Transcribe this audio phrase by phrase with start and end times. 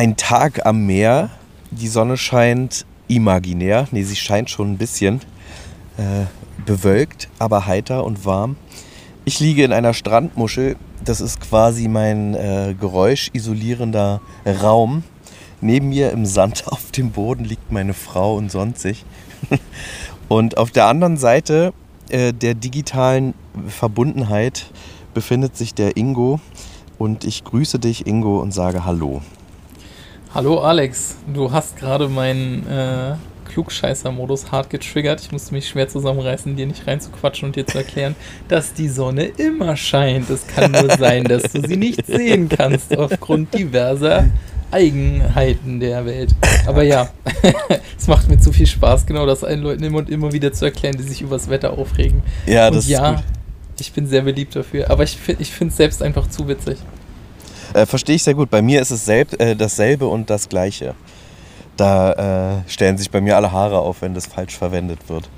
[0.00, 1.28] Ein Tag am Meer,
[1.70, 5.20] die Sonne scheint imaginär, nee, sie scheint schon ein bisschen
[5.98, 6.24] äh,
[6.64, 8.56] bewölkt, aber heiter und warm.
[9.26, 14.22] Ich liege in einer Strandmuschel, das ist quasi mein äh, geräuschisolierender
[14.62, 15.04] Raum.
[15.60, 19.04] Neben mir im Sand auf dem Boden liegt meine Frau und sonstig.
[20.28, 21.74] und auf der anderen Seite
[22.08, 23.34] äh, der digitalen
[23.68, 24.70] Verbundenheit
[25.12, 26.40] befindet sich der Ingo.
[26.96, 29.20] Und ich grüße dich, Ingo, und sage Hallo.
[30.32, 33.16] Hallo Alex, du hast gerade meinen äh,
[33.50, 35.20] Klugscheißer-Modus hart getriggert.
[35.20, 38.14] Ich musste mich schwer zusammenreißen, dir nicht reinzuquatschen und dir zu erklären,
[38.46, 40.30] dass die Sonne immer scheint.
[40.30, 44.26] Es kann nur sein, dass du sie nicht sehen kannst aufgrund diverser
[44.70, 46.32] Eigenheiten der Welt.
[46.64, 47.08] Aber ja,
[47.98, 50.64] es macht mir zu viel Spaß, genau das allen Leuten immer und immer wieder zu
[50.64, 52.22] erklären, die sich übers Wetter aufregen.
[52.46, 53.24] Ja, und das ja, ist gut.
[53.80, 54.90] ich bin sehr beliebt dafür.
[54.90, 56.78] Aber ich finde es ich selbst einfach zu witzig.
[57.74, 58.50] Äh, Verstehe ich sehr gut.
[58.50, 60.94] Bei mir ist es selb, äh, dasselbe und das Gleiche.
[61.76, 65.30] Da äh, stellen sich bei mir alle Haare auf, wenn das falsch verwendet wird.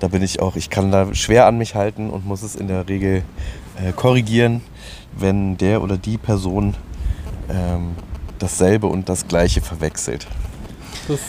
[0.00, 2.68] Da bin ich auch, ich kann da schwer an mich halten und muss es in
[2.68, 3.22] der Regel
[3.76, 4.60] äh, korrigieren,
[5.16, 6.74] wenn der oder die Person
[7.48, 7.94] ähm,
[8.38, 10.26] dasselbe und das Gleiche verwechselt.
[11.06, 11.20] Das,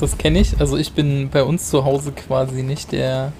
[0.00, 0.58] das kenne ich.
[0.58, 3.32] Also ich bin bei uns zu Hause quasi nicht der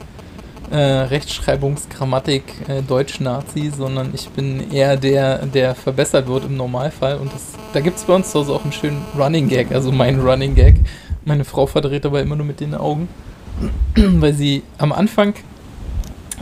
[0.74, 7.18] äh, Rechtschreibungsgrammatik äh, Deutsch-Nazi, sondern ich bin eher der, der verbessert wird im Normalfall.
[7.18, 9.92] Und das, da gibt es bei uns zu Hause auch einen schönen Running Gag, also
[9.92, 10.80] mein Running Gag.
[11.24, 13.08] Meine Frau verdreht dabei immer nur mit den Augen,
[13.94, 15.34] weil sie am Anfang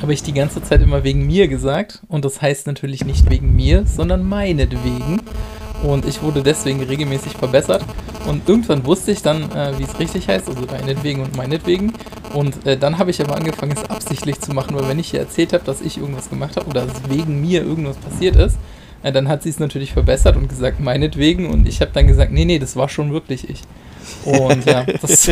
[0.00, 2.00] habe ich die ganze Zeit immer wegen mir gesagt.
[2.08, 5.20] Und das heißt natürlich nicht wegen mir, sondern meinetwegen.
[5.82, 7.84] Und ich wurde deswegen regelmäßig verbessert.
[8.26, 11.92] Und irgendwann wusste ich dann, äh, wie es richtig heißt, also deinetwegen und meinetwegen.
[12.32, 15.20] Und äh, dann habe ich aber angefangen, es absichtlich zu machen, weil wenn ich ihr
[15.20, 18.56] erzählt habe, dass ich irgendwas gemacht habe oder dass wegen mir irgendwas passiert ist,
[19.02, 21.50] äh, dann hat sie es natürlich verbessert und gesagt, meinetwegen.
[21.50, 23.62] Und ich habe dann gesagt, nee, nee, das war schon wirklich ich.
[24.24, 25.24] Und ja, das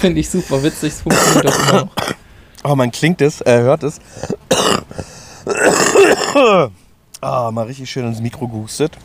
[0.00, 0.92] finde ich super witzig.
[0.92, 1.94] Es funktioniert auch immer noch.
[2.64, 4.00] Oh, man klingt es, äh, hört es.
[7.24, 8.98] Ah, mal richtig schön ins Mikro gehustet.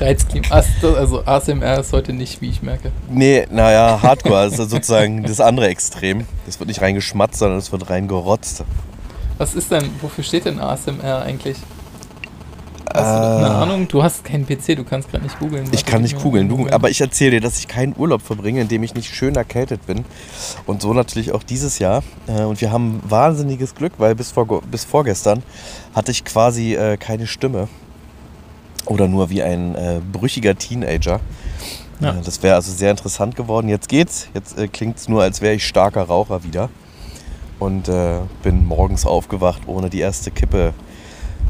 [0.00, 0.46] Reizklima.
[0.50, 2.92] Also ASMR ist heute nicht, wie ich merke.
[3.10, 6.26] Nee, naja, Hardcore ist sozusagen das andere Extrem.
[6.46, 8.64] Das wird nicht reingeschmatzt, sondern es wird reingerotzt.
[9.38, 11.56] Was ist denn, wofür steht denn ASMR eigentlich?
[12.94, 13.88] Hast du eine Ahnung?
[13.88, 15.66] Du hast keinen PC, du kannst gerade nicht googeln.
[15.72, 18.68] Ich kann nicht googeln, du, aber ich erzähle dir, dass ich keinen Urlaub verbringe, in
[18.68, 20.04] dem ich nicht schön erkältet bin.
[20.66, 22.02] Und so natürlich auch dieses Jahr.
[22.26, 25.42] Äh, Und wir haben wahnsinniges Glück, weil bis, vor, bis vorgestern
[25.94, 27.68] hatte ich quasi äh, keine Stimme.
[28.92, 31.20] Oder nur wie ein äh, brüchiger Teenager.
[32.00, 32.10] Ja.
[32.10, 33.68] Äh, Das wäre also sehr interessant geworden.
[33.68, 34.28] Jetzt geht's.
[34.34, 36.68] Jetzt äh, klingt es nur, als wäre ich starker Raucher wieder.
[37.58, 40.74] Und äh, bin morgens aufgewacht ohne die erste Kippe,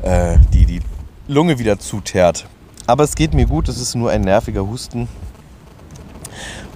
[0.02, 0.81] äh, die die
[1.26, 2.47] Lunge wieder zuteert.
[2.86, 5.08] Aber es geht mir gut, es ist nur ein nerviger Husten.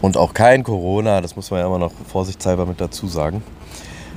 [0.02, 3.44] Und auch kein Corona, das muss man ja immer noch vorsichtshalber mit dazu sagen.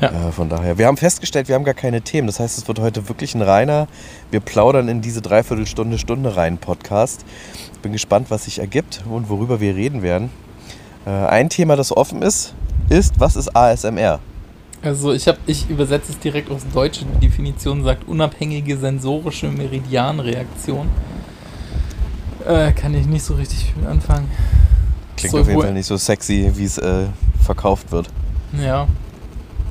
[0.01, 0.29] Ja.
[0.29, 2.27] Äh, von daher, wir haben festgestellt, wir haben gar keine Themen.
[2.27, 3.87] Das heißt, es wird heute wirklich ein reiner,
[4.31, 7.25] wir plaudern in diese Dreiviertelstunde, Stunde rein Podcast.
[7.81, 10.29] Bin gespannt, was sich ergibt und worüber wir reden werden.
[11.05, 12.53] Äh, ein Thema, das offen ist,
[12.89, 14.19] ist, was ist ASMR?
[14.81, 17.01] Also ich habe, ich übersetze es direkt aus Deutsch.
[17.01, 20.87] Die Definition sagt unabhängige sensorische Meridianreaktion.
[22.47, 24.31] Äh, kann ich nicht so richtig viel anfangen.
[25.17, 27.07] Klingt Soll auf jeden Fall nicht so sexy, wie es äh,
[27.43, 28.09] verkauft wird.
[28.57, 28.87] Ja.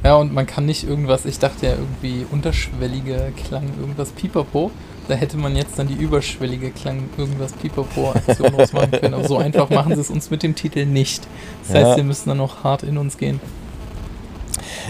[0.04, 4.70] Ja, und man kann nicht irgendwas, ich dachte ja irgendwie unterschwellige Klang, irgendwas Pipapo.
[5.08, 9.14] Da hätte man jetzt dann die überschwellige Klang, irgendwas Pipapo-Aktion rausmachen können.
[9.14, 11.26] Aber so einfach machen sie es uns mit dem Titel nicht.
[11.66, 11.96] Das heißt, Ja.
[11.96, 13.40] wir müssen dann noch hart in uns gehen.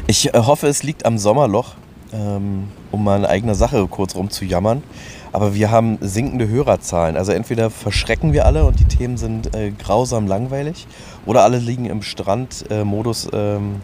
[0.07, 1.75] Ich äh, hoffe, es liegt am Sommerloch,
[2.13, 4.83] ähm, um mal in eigener Sache kurz rumzujammern.
[5.33, 7.17] Aber wir haben sinkende Hörerzahlen.
[7.17, 10.87] Also entweder verschrecken wir alle und die Themen sind äh, grausam langweilig
[11.27, 13.77] oder alle liegen im Strandmodus ähm,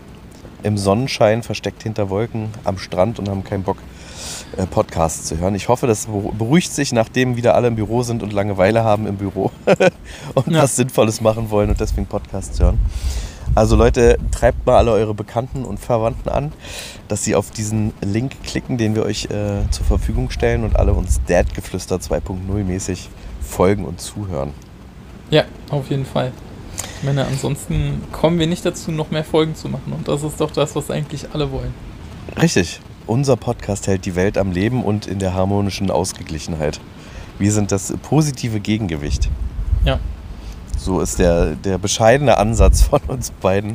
[0.65, 3.77] im Sonnenschein, versteckt hinter Wolken am Strand und haben keinen Bock,
[4.57, 5.55] äh, Podcasts zu hören.
[5.55, 9.07] Ich hoffe, das beru- beruhigt sich, nachdem wieder alle im Büro sind und Langeweile haben
[9.07, 9.51] im Büro
[10.35, 10.63] und Ja.
[10.63, 12.79] was Sinnvolles machen wollen und deswegen Podcasts hören.
[13.55, 16.53] Also Leute, treibt mal alle eure Bekannten und Verwandten an,
[17.09, 20.95] dass sie auf diesen Link klicken, den wir euch äh, zur Verfügung stellen und alle
[20.95, 23.11] uns Dad-Geflüster 2.0 mäßig
[23.43, 24.51] folgen und zuhören.
[25.31, 26.33] Ja, auf jeden Fall.
[26.99, 29.93] Ich meine, ansonsten kommen wir nicht dazu, noch mehr Folgen zu machen.
[29.93, 31.75] Und das ist doch das, was eigentlich alle wollen.
[32.41, 36.81] Richtig, unser Podcast hält die Welt am Leben und in der harmonischen Ausgeglichenheit.
[37.39, 39.29] Wir sind das positive Gegengewicht.
[39.85, 39.99] Ja.
[40.79, 43.73] So ist der, der bescheidene Ansatz von uns beiden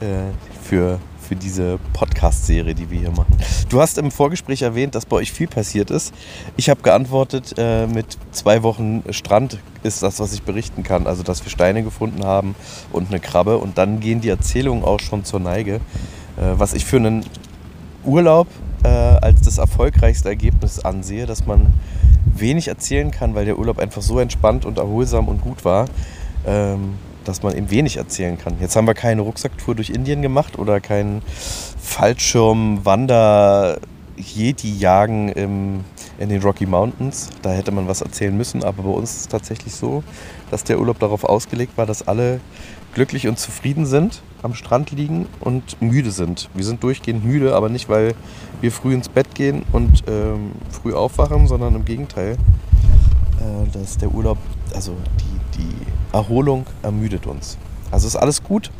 [0.00, 0.30] äh,
[0.62, 3.36] für, für diese Podcast-Serie, die wir hier machen.
[3.68, 6.14] Du hast im Vorgespräch erwähnt, dass bei euch viel passiert ist.
[6.56, 11.06] Ich habe geantwortet, äh, mit zwei Wochen Strand ist das, was ich berichten kann.
[11.06, 12.54] Also, dass wir Steine gefunden haben
[12.92, 13.58] und eine Krabbe.
[13.58, 15.74] Und dann gehen die Erzählungen auch schon zur Neige.
[15.74, 17.26] Äh, was ich für einen
[18.04, 18.46] Urlaub
[18.84, 21.74] äh, als das erfolgreichste Ergebnis ansehe, dass man
[22.24, 25.86] wenig erzählen kann, weil der Urlaub einfach so entspannt und erholsam und gut war.
[26.46, 26.94] Ähm,
[27.28, 28.54] dass man eben wenig erzählen kann.
[28.60, 31.22] Jetzt haben wir keine Rucksacktour durch Indien gemacht oder keinen
[31.80, 33.78] Fallschirm-Wander-
[34.18, 35.84] Yeti-Jagen in
[36.18, 37.30] den Rocky Mountains.
[37.42, 40.02] Da hätte man was erzählen müssen, aber bei uns ist es tatsächlich so,
[40.50, 42.40] dass der Urlaub darauf ausgelegt war, dass alle
[42.94, 46.48] glücklich und zufrieden sind, am Strand liegen und müde sind.
[46.54, 48.14] Wir sind durchgehend müde, aber nicht, weil
[48.60, 54.12] wir früh ins Bett gehen und ähm, früh aufwachen, sondern im Gegenteil, äh, dass der
[54.12, 54.38] Urlaub,
[54.74, 55.74] also die, die
[56.12, 57.58] Erholung ermüdet uns.
[57.90, 58.70] Also ist alles gut,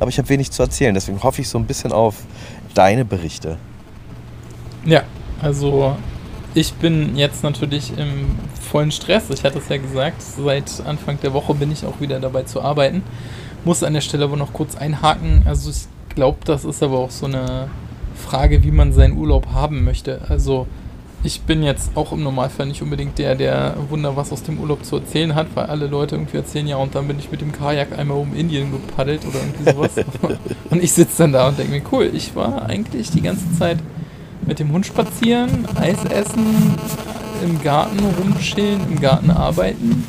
[0.00, 0.94] aber ich habe wenig zu erzählen.
[0.94, 2.16] Deswegen hoffe ich so ein bisschen auf
[2.74, 3.56] deine Berichte.
[4.84, 5.02] Ja,
[5.40, 5.96] also
[6.54, 9.30] ich bin jetzt natürlich im vollen Stress.
[9.30, 12.62] Ich hatte es ja gesagt, seit Anfang der Woche bin ich auch wieder dabei zu
[12.62, 13.02] arbeiten.
[13.64, 15.42] Muss an der Stelle aber noch kurz einhaken.
[15.44, 17.68] Also ich glaube, das ist aber auch so eine
[18.14, 20.22] Frage, wie man seinen Urlaub haben möchte.
[20.28, 20.66] Also
[21.26, 24.84] ich bin jetzt auch im Normalfall nicht unbedingt der, der Wunder was aus dem Urlaub
[24.84, 27.50] zu erzählen hat, weil alle Leute irgendwie erzählen, ja, und dann bin ich mit dem
[27.50, 29.90] Kajak einmal um Indien gepaddelt oder irgendwie sowas.
[30.70, 33.78] und ich sitze dann da und denke mir, cool, ich war eigentlich die ganze Zeit
[34.46, 36.76] mit dem Hund spazieren, Eis essen,
[37.44, 40.06] im Garten rumchillen, im Garten arbeiten.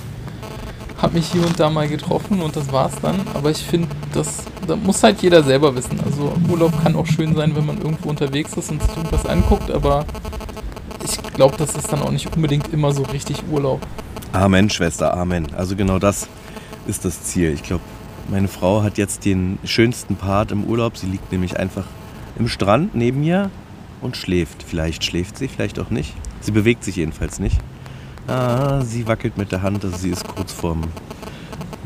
[1.01, 3.21] Hab mich hier und da mal getroffen und das war's dann.
[3.33, 5.99] Aber ich finde, das, das muss halt jeder selber wissen.
[6.05, 9.71] Also Urlaub kann auch schön sein, wenn man irgendwo unterwegs ist und sich irgendwas anguckt,
[9.71, 10.05] aber
[11.07, 13.81] ich glaube, das ist dann auch nicht unbedingt immer so richtig Urlaub.
[14.33, 15.47] Amen, Schwester, Amen.
[15.55, 16.27] Also genau das
[16.87, 17.53] ist das Ziel.
[17.53, 17.83] Ich glaube,
[18.29, 20.97] meine Frau hat jetzt den schönsten Part im Urlaub.
[20.97, 21.85] Sie liegt nämlich einfach
[22.37, 23.49] im Strand neben mir
[24.01, 24.63] und schläft.
[24.63, 26.13] Vielleicht schläft sie, vielleicht auch nicht.
[26.41, 27.57] Sie bewegt sich jedenfalls nicht.
[28.27, 30.83] Ah, sie wackelt mit der Hand, also sie ist kurz vorm.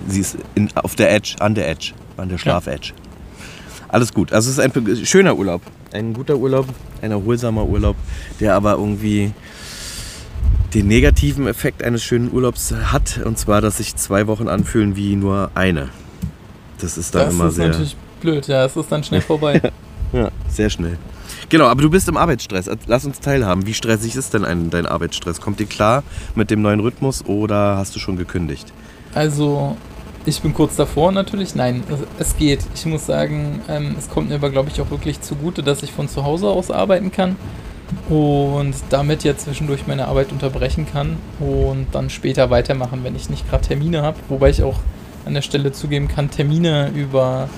[0.08, 2.94] Sie ist in, auf der Edge, an der Edge, an der Schlaf-Edge.
[2.96, 3.88] Ja.
[3.90, 4.34] Alles gut.
[4.34, 5.62] Also es ist ein schöner Urlaub.
[5.94, 6.68] Ein guter Urlaub,
[7.02, 7.96] ein erholsamer Urlaub,
[8.40, 9.34] der aber irgendwie
[10.74, 13.20] den negativen Effekt eines schönen Urlaubs hat.
[13.24, 15.90] Und zwar, dass sich zwei Wochen anfühlen wie nur eine.
[16.80, 17.68] Das ist dann das immer sehr.
[17.68, 18.66] Das ist natürlich blöd, ja.
[18.66, 19.62] Es ist dann schnell vorbei.
[20.14, 20.98] ja, sehr schnell.
[21.50, 22.70] Genau, aber du bist im Arbeitsstress.
[22.88, 23.66] Lass uns teilhaben.
[23.66, 25.42] Wie stressig ist denn ein, dein Arbeitsstress?
[25.42, 26.04] Kommt dir klar
[26.36, 28.72] mit dem neuen Rhythmus oder hast du schon gekündigt?
[29.14, 29.76] Also,
[30.26, 31.56] ich bin kurz davor natürlich.
[31.56, 31.84] Nein,
[32.20, 32.60] es geht.
[32.76, 35.92] Ich muss sagen, ähm, es kommt mir aber, glaube ich, auch wirklich zugute, dass ich
[35.92, 37.36] von zu Hause aus arbeiten kann
[38.10, 43.50] und damit ja zwischendurch meine Arbeit unterbrechen kann und dann später weitermachen, wenn ich nicht
[43.50, 44.18] gerade Termine habe.
[44.30, 44.80] Wobei ich auch
[45.26, 47.50] an der Stelle zugeben kann, Termine über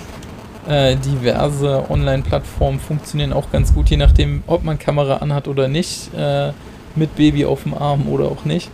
[0.68, 6.14] äh, diverse Online-Plattformen funktionieren auch ganz gut, je nachdem, ob man Kamera anhat oder nicht,
[6.16, 6.52] äh,
[6.96, 8.70] mit Baby auf dem Arm oder auch nicht.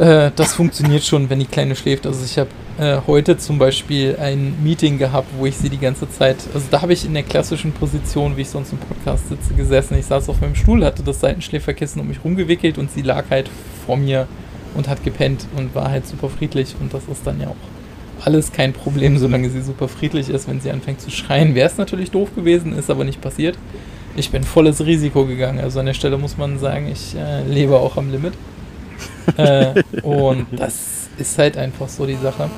[0.00, 2.06] Äh, das funktioniert schon, wenn die Kleine schläft.
[2.06, 2.48] Also ich habe
[2.78, 6.80] äh, heute zum Beispiel ein Meeting gehabt, wo ich sie die ganze Zeit, also da
[6.80, 9.98] habe ich in der klassischen Position, wie ich sonst im Podcast sitze, gesessen.
[9.98, 13.50] Ich saß auf meinem Stuhl, hatte das Seitenschläferkissen um mich rumgewickelt und sie lag halt
[13.84, 14.26] vor mir
[14.74, 18.52] und hat gepennt und war halt super friedlich und das ist dann ja auch alles
[18.52, 20.48] kein Problem, solange sie super friedlich ist.
[20.48, 23.58] Wenn sie anfängt zu schreien, wäre es natürlich doof gewesen, ist aber nicht passiert.
[24.16, 25.58] Ich bin volles Risiko gegangen.
[25.60, 28.32] Also an der Stelle muss man sagen, ich äh, lebe auch am Limit.
[29.36, 32.50] Äh, und das ist halt einfach so die Sache.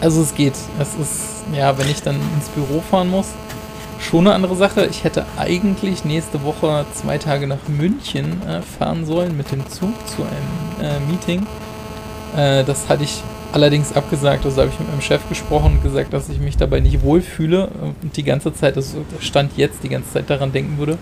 [0.00, 0.54] Also es geht.
[0.78, 3.28] Es ist, ja, wenn ich dann ins Büro fahren muss,
[4.00, 4.86] schon eine andere Sache.
[4.86, 9.92] Ich hätte eigentlich nächste Woche zwei Tage nach München äh, fahren sollen mit dem Zug
[10.06, 11.46] zu einem äh, Meeting.
[12.36, 13.22] Äh, das hatte ich
[13.52, 14.44] allerdings abgesagt.
[14.44, 17.68] Also habe ich mit meinem Chef gesprochen und gesagt, dass ich mich dabei nicht wohlfühle
[18.02, 20.98] und die ganze Zeit, also Stand jetzt, die ganze Zeit daran denken würde,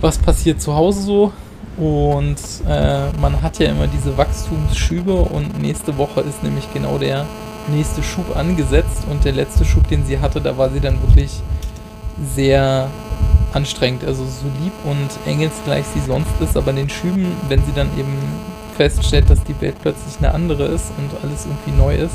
[0.00, 1.32] was passiert zu Hause so,
[1.76, 2.36] und
[2.68, 7.26] äh, man hat ja immer diese Wachstumsschübe und nächste Woche ist nämlich genau der
[7.68, 11.40] nächste Schub angesetzt und der letzte Schub, den sie hatte, da war sie dann wirklich
[12.34, 12.88] sehr
[13.52, 14.04] anstrengend.
[14.04, 17.88] Also so lieb und engelsgleich sie sonst ist, aber in den Schüben, wenn sie dann
[17.98, 18.16] eben
[18.76, 22.14] feststellt, dass die Welt plötzlich eine andere ist und alles irgendwie neu ist,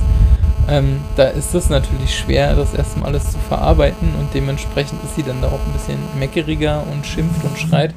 [0.67, 5.23] ähm, da ist es natürlich schwer, das erstmal alles zu verarbeiten und dementsprechend ist sie
[5.23, 7.93] dann da auch ein bisschen meckeriger und schimpft und schreit.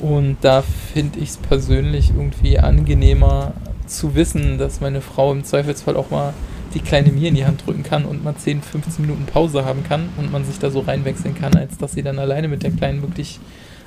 [0.00, 3.52] Und da finde ich es persönlich irgendwie angenehmer
[3.86, 6.32] zu wissen, dass meine Frau im Zweifelsfall auch mal
[6.74, 9.82] die kleine mir in die Hand drücken kann und mal 10, 15 Minuten Pause haben
[9.84, 12.70] kann und man sich da so reinwechseln kann, als dass sie dann alleine mit der
[12.70, 13.40] Kleinen wirklich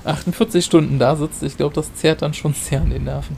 [0.04, 1.44] 48 Stunden da sitzt.
[1.44, 3.38] Ich glaube, das zehrt dann schon sehr an den Nerven.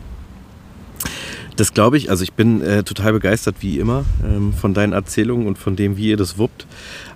[1.56, 2.10] Das glaube ich.
[2.10, 5.98] Also ich bin äh, total begeistert, wie immer, ähm, von deinen Erzählungen und von dem,
[5.98, 6.68] wie ihr das wuppt.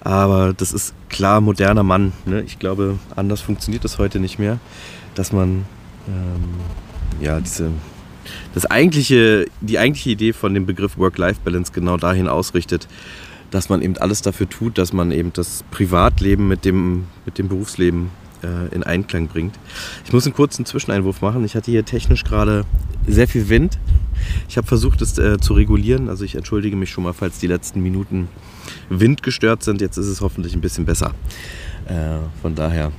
[0.01, 2.13] Aber das ist klar moderner Mann.
[2.25, 2.41] Ne?
[2.43, 4.59] Ich glaube, anders funktioniert das heute nicht mehr,
[5.15, 5.65] dass man
[6.07, 7.71] ähm, ja diese
[8.53, 12.87] das eigentliche, die eigentliche Idee von dem Begriff Work-Life-Balance genau dahin ausrichtet,
[13.51, 17.47] dass man eben alles dafür tut, dass man eben das Privatleben mit dem, mit dem
[17.47, 18.11] Berufsleben
[18.43, 19.57] äh, in Einklang bringt.
[20.05, 21.43] Ich muss einen kurzen Zwischeneinwurf machen.
[21.45, 22.65] Ich hatte hier technisch gerade
[23.07, 23.79] sehr viel Wind.
[24.47, 26.09] Ich habe versucht, es äh, zu regulieren.
[26.09, 28.27] Also ich entschuldige mich schon mal, falls die letzten Minuten
[28.89, 29.81] windgestört sind.
[29.81, 31.13] Jetzt ist es hoffentlich ein bisschen besser.
[31.85, 32.91] Äh, von daher,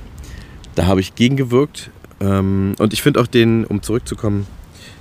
[0.75, 1.91] da habe ich gegengewirkt.
[2.19, 4.47] Ähm, und ich finde auch den, um zurückzukommen,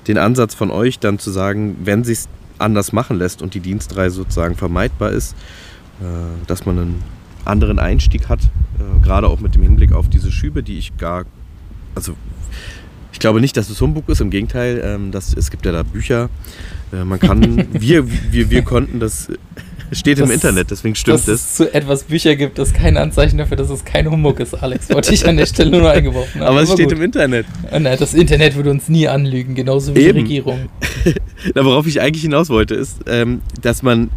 [0.08, 2.20] den Ansatz von euch dann zu sagen, wenn sich
[2.58, 5.34] anders machen lässt und die Dienstreise sozusagen vermeidbar ist,
[6.00, 6.04] äh,
[6.46, 7.02] dass man einen
[7.44, 11.24] anderen Einstieg hat, äh, gerade auch mit dem Hinblick auf diese Schübe, die ich gar,
[11.94, 12.14] also
[13.12, 15.82] ich glaube nicht, dass es Humbug ist, im Gegenteil, ähm, das, es gibt ja da
[15.82, 16.28] Bücher,
[16.92, 19.28] äh, man kann, wir, wir, wir konnten das
[19.92, 21.26] Steht das, im Internet, deswegen stimmt es.
[21.26, 24.54] Dass es zu etwas Bücher gibt, das kein Anzeichen dafür, dass es kein Humbug ist,
[24.54, 24.88] Alex.
[24.90, 26.48] Wollte ich an der Stelle nur eingeworfen haben.
[26.48, 26.98] Aber es steht gut.
[26.98, 27.46] im Internet.
[27.72, 30.14] Nein, das Internet würde uns nie anlügen, genauso wie Eben.
[30.14, 30.68] die Regierung.
[31.54, 34.10] Na, worauf ich eigentlich hinaus wollte, ist, ähm, dass man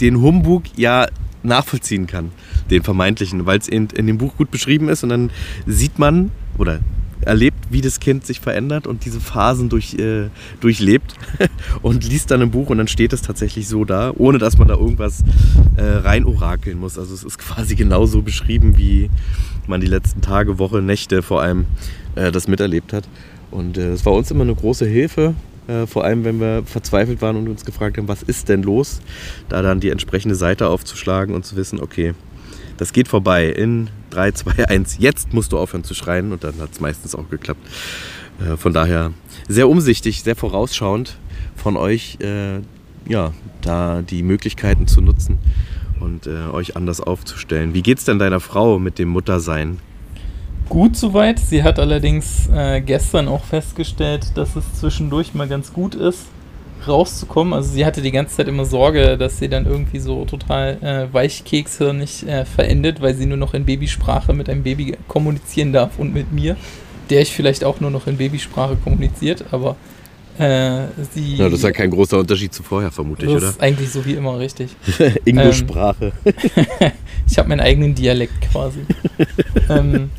[0.00, 1.06] den Humbug ja
[1.46, 2.32] nachvollziehen kann,
[2.70, 5.30] den vermeintlichen, weil es in, in dem Buch gut beschrieben ist und dann
[5.66, 6.80] sieht man, oder
[7.22, 10.28] erlebt, wie das Kind sich verändert und diese Phasen durch, äh,
[10.60, 11.14] durchlebt
[11.82, 14.68] und liest dann ein Buch und dann steht es tatsächlich so da, ohne dass man
[14.68, 15.24] da irgendwas
[15.76, 16.98] äh, rein orakeln muss.
[16.98, 19.10] Also es ist quasi genauso beschrieben, wie
[19.66, 21.66] man die letzten Tage, Woche, Nächte vor allem
[22.14, 23.08] äh, das miterlebt hat.
[23.50, 25.34] Und es äh, war uns immer eine große Hilfe,
[25.68, 29.00] äh, vor allem wenn wir verzweifelt waren und uns gefragt haben, was ist denn los,
[29.48, 32.14] da dann die entsprechende Seite aufzuschlagen und zu wissen, okay,
[32.76, 34.96] das geht vorbei in 3, 2, 1.
[34.98, 37.60] Jetzt musst du aufhören zu schreien und dann hat es meistens auch geklappt.
[38.40, 39.12] Äh, von daher
[39.48, 41.16] sehr umsichtig, sehr vorausschauend
[41.54, 42.60] von euch, äh,
[43.08, 43.32] ja,
[43.62, 45.38] da die Möglichkeiten zu nutzen
[46.00, 47.74] und äh, euch anders aufzustellen.
[47.74, 49.78] Wie geht es denn deiner Frau mit dem Muttersein?
[50.68, 51.38] Gut soweit.
[51.38, 56.26] Sie hat allerdings äh, gestern auch festgestellt, dass es zwischendurch mal ganz gut ist,
[56.86, 57.52] rauszukommen.
[57.52, 61.12] Also sie hatte die ganze Zeit immer Sorge, dass sie dann irgendwie so total äh,
[61.12, 65.98] Weichkekse nicht äh, verendet, weil sie nur noch in Babysprache mit einem Baby kommunizieren darf
[65.98, 66.56] und mit mir,
[67.10, 69.76] der ich vielleicht auch nur noch in Babysprache kommuniziert, aber
[70.38, 71.36] äh, sie.
[71.36, 73.40] Ja, das ist ja kein großer Unterschied zu vorher, vermute ich, oder?
[73.40, 74.76] Das ist eigentlich so wie immer richtig.
[75.24, 76.12] Englischsprache.
[76.24, 76.92] Ähm,
[77.30, 78.80] ich habe meinen eigenen Dialekt quasi.
[79.70, 80.10] ähm,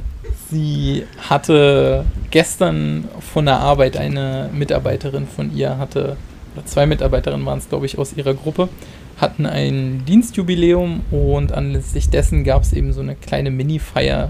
[0.49, 6.17] sie hatte gestern von der Arbeit eine Mitarbeiterin von ihr hatte
[6.55, 8.69] oder zwei Mitarbeiterinnen waren es, glaube ich, aus ihrer Gruppe,
[9.17, 14.29] hatten ein Dienstjubiläum und anlässlich dessen gab es eben so eine kleine Mini-Feier,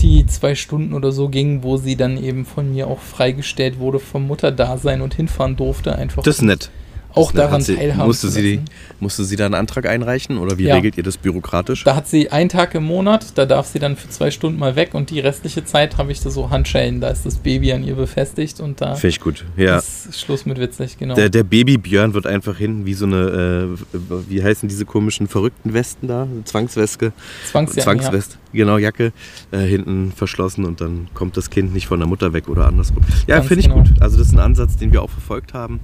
[0.00, 3.98] die zwei Stunden oder so ging, wo sie dann eben von mir auch freigestellt wurde
[3.98, 5.96] vom Mutterdasein und hinfahren durfte.
[5.96, 6.70] Einfach das ist nett
[7.14, 8.60] auch daran sie, teilhaben musste sie,
[9.00, 10.74] musste sie da einen Antrag einreichen oder wie ja.
[10.74, 11.84] regelt ihr das bürokratisch?
[11.84, 14.76] Da hat sie einen Tag im Monat, da darf sie dann für zwei Stunden mal
[14.76, 17.82] weg und die restliche Zeit habe ich da so Handschellen, da ist das Baby an
[17.82, 19.78] ihr befestigt und da Finde ich gut, ja.
[19.78, 21.14] ist Schluss mit witzig, genau.
[21.14, 23.98] Der, der Baby-Björn wird einfach hinten wie so eine, äh,
[24.28, 26.28] wie heißen diese komischen verrückten Westen da?
[26.44, 27.12] Zwangsweste.
[27.50, 28.58] Zwangsjacken, Zwangsweste, ja.
[28.64, 29.12] genau, Jacke,
[29.50, 33.02] äh, hinten verschlossen und dann kommt das Kind nicht von der Mutter weg oder andersrum.
[33.26, 33.82] Ja, finde ich genau.
[33.82, 33.92] gut.
[34.00, 35.80] Also das ist ein Ansatz, den wir auch verfolgt haben.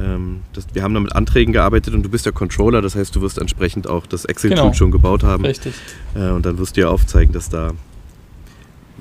[0.00, 3.14] Ähm, das, wir haben da mit Anträgen gearbeitet und du bist ja Controller, das heißt,
[3.14, 4.72] du wirst entsprechend auch das Excel-Tool genau.
[4.72, 5.44] schon gebaut haben.
[5.44, 5.74] Richtig.
[6.14, 7.72] Äh, und dann wirst du ja aufzeigen, dass da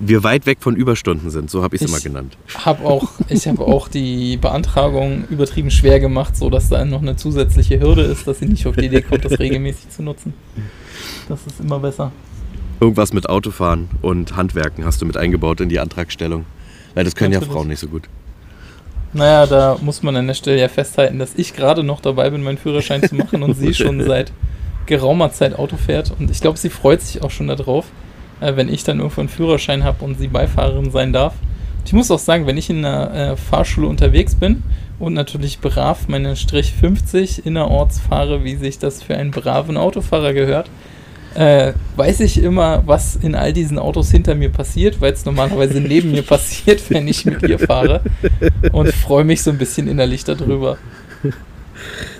[0.01, 2.37] wir weit weg von Überstunden sind, so habe ich es immer genannt.
[2.63, 7.79] Hab auch, ich habe auch die Beantragung übertrieben schwer gemacht, sodass da noch eine zusätzliche
[7.81, 10.33] Hürde ist, dass sie nicht auf die Idee kommt, das regelmäßig zu nutzen.
[11.27, 12.11] Das ist immer besser.
[12.79, 16.45] Irgendwas mit Autofahren und Handwerken hast du mit eingebaut in die Antragstellung.
[16.95, 17.49] Weil das können Natürlich.
[17.49, 18.03] ja Frauen nicht so gut.
[19.11, 22.43] Naja, da muss man an der Stelle ja festhalten, dass ich gerade noch dabei bin,
[22.43, 24.31] meinen Führerschein zu machen und sie schon seit
[24.85, 26.13] geraumer Zeit Auto fährt.
[26.19, 27.85] Und ich glaube, sie freut sich auch schon darauf,
[28.39, 31.33] äh, wenn ich dann irgendwo einen Führerschein habe und sie Beifahrerin sein darf.
[31.85, 34.61] ich muss auch sagen, wenn ich in einer äh, Fahrschule unterwegs bin
[34.99, 40.33] und natürlich brav meine Strich 50 innerorts fahre, wie sich das für einen braven Autofahrer
[40.33, 40.69] gehört,
[41.35, 45.79] äh, weiß ich immer, was in all diesen Autos hinter mir passiert, weil es normalerweise
[45.81, 48.01] neben mir passiert, wenn ich mit ihr fahre.
[48.71, 50.77] Und freue mich so ein bisschen innerlich darüber.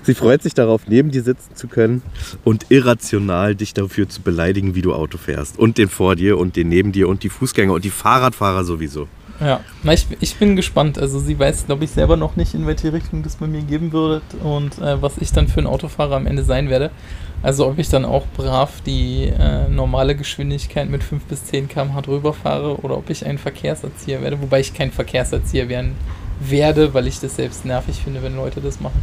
[0.04, 2.02] Sie freut sich darauf, neben dir sitzen zu können
[2.44, 5.60] und irrational dich dafür zu beleidigen, wie du Auto fährst.
[5.60, 9.08] Und den vor dir und den neben dir und die Fußgänger und die Fahrradfahrer sowieso.
[9.40, 10.98] Ja, na, ich, ich bin gespannt.
[11.00, 13.92] Also sie weiß, glaube ich, selber noch nicht, in welche Richtung das bei mir geben
[13.92, 16.92] würde und äh, was ich dann für ein Autofahrer am Ende sein werde.
[17.42, 22.02] Also ob ich dann auch brav die äh, normale Geschwindigkeit mit 5 bis 10 km/h
[22.02, 25.96] drüber fahre oder ob ich ein Verkehrserzieher werde, wobei ich kein Verkehrserzieher werden
[26.42, 29.02] werde, weil ich das selbst nervig finde, wenn Leute das machen.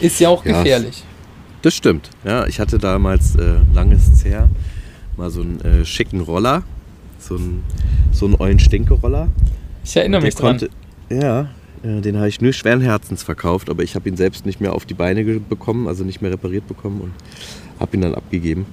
[0.00, 1.04] Ist ja auch gefährlich.
[1.62, 2.10] Das stimmt.
[2.24, 4.48] Ja, ich hatte damals äh, langes her
[5.16, 6.62] mal so einen äh, schicken Roller,
[7.18, 7.64] so einen,
[8.12, 9.28] so einen Eulen-Stinke-Roller.
[9.84, 10.58] Ich erinnere mich dran.
[10.58, 10.70] Konnte,
[11.08, 11.50] ja,
[11.82, 14.86] den habe ich nur schweren Herzens verkauft, aber ich habe ihn selbst nicht mehr auf
[14.86, 17.12] die Beine bekommen, also nicht mehr repariert bekommen und
[17.80, 18.66] habe ihn dann abgegeben.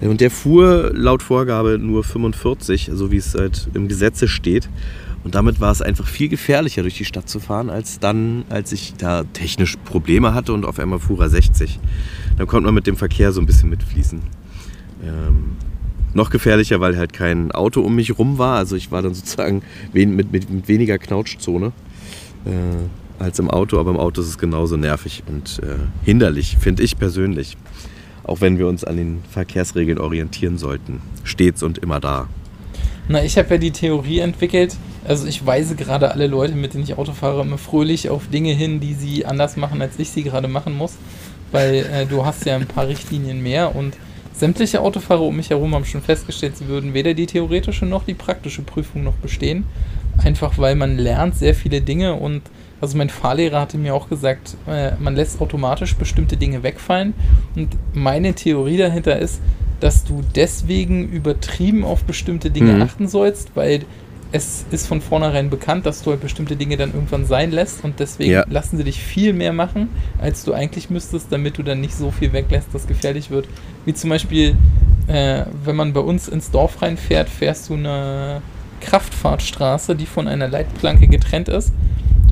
[0.00, 4.68] Äh, und der fuhr laut Vorgabe nur 45, so wie es halt im Gesetze steht.
[5.24, 8.70] Und damit war es einfach viel gefährlicher, durch die Stadt zu fahren, als dann, als
[8.70, 11.80] ich da technisch Probleme hatte und auf einmal fuhr er 60.
[12.36, 14.22] Dann konnte man mit dem Verkehr so ein bisschen mitfließen.
[15.02, 15.56] Ähm,
[16.14, 18.56] noch gefährlicher, weil halt kein Auto um mich rum war.
[18.56, 21.72] Also ich war dann sozusagen mit, mit, mit weniger Knautschzone
[22.46, 23.78] äh, als im Auto.
[23.78, 27.56] Aber im Auto ist es genauso nervig und äh, hinderlich, finde ich persönlich.
[28.24, 31.00] Auch wenn wir uns an den Verkehrsregeln orientieren sollten.
[31.22, 32.28] Stets und immer da.
[33.08, 34.76] Na, ich habe ja die Theorie entwickelt.
[35.06, 38.52] Also ich weise gerade alle Leute, mit denen ich Auto fahre, immer fröhlich auf Dinge
[38.52, 40.94] hin, die sie anders machen, als ich sie gerade machen muss.
[41.52, 43.96] Weil äh, du hast ja ein paar Richtlinien mehr und
[44.32, 48.14] sämtliche Autofahrer um mich herum haben schon festgestellt, sie würden weder die theoretische noch die
[48.14, 49.64] praktische Prüfung noch bestehen.
[50.22, 52.42] Einfach weil man lernt sehr viele Dinge und
[52.80, 57.14] also mein Fahrlehrer hatte mir auch gesagt, äh, man lässt automatisch bestimmte Dinge wegfallen.
[57.54, 59.40] Und meine Theorie dahinter ist,
[59.80, 62.82] dass du deswegen übertrieben auf bestimmte Dinge mhm.
[62.82, 63.84] achten sollst, weil
[64.32, 68.00] es ist von vornherein bekannt, dass du halt bestimmte Dinge dann irgendwann sein lässt und
[68.00, 68.44] deswegen ja.
[68.48, 72.10] lassen sie dich viel mehr machen, als du eigentlich müsstest, damit du dann nicht so
[72.10, 73.46] viel weglässt, dass gefährlich wird.
[73.84, 74.56] Wie zum Beispiel,
[75.06, 78.42] äh, wenn man bei uns ins Dorf reinfährt, fährst du eine
[78.86, 81.72] Kraftfahrtstraße, die von einer Leitplanke getrennt ist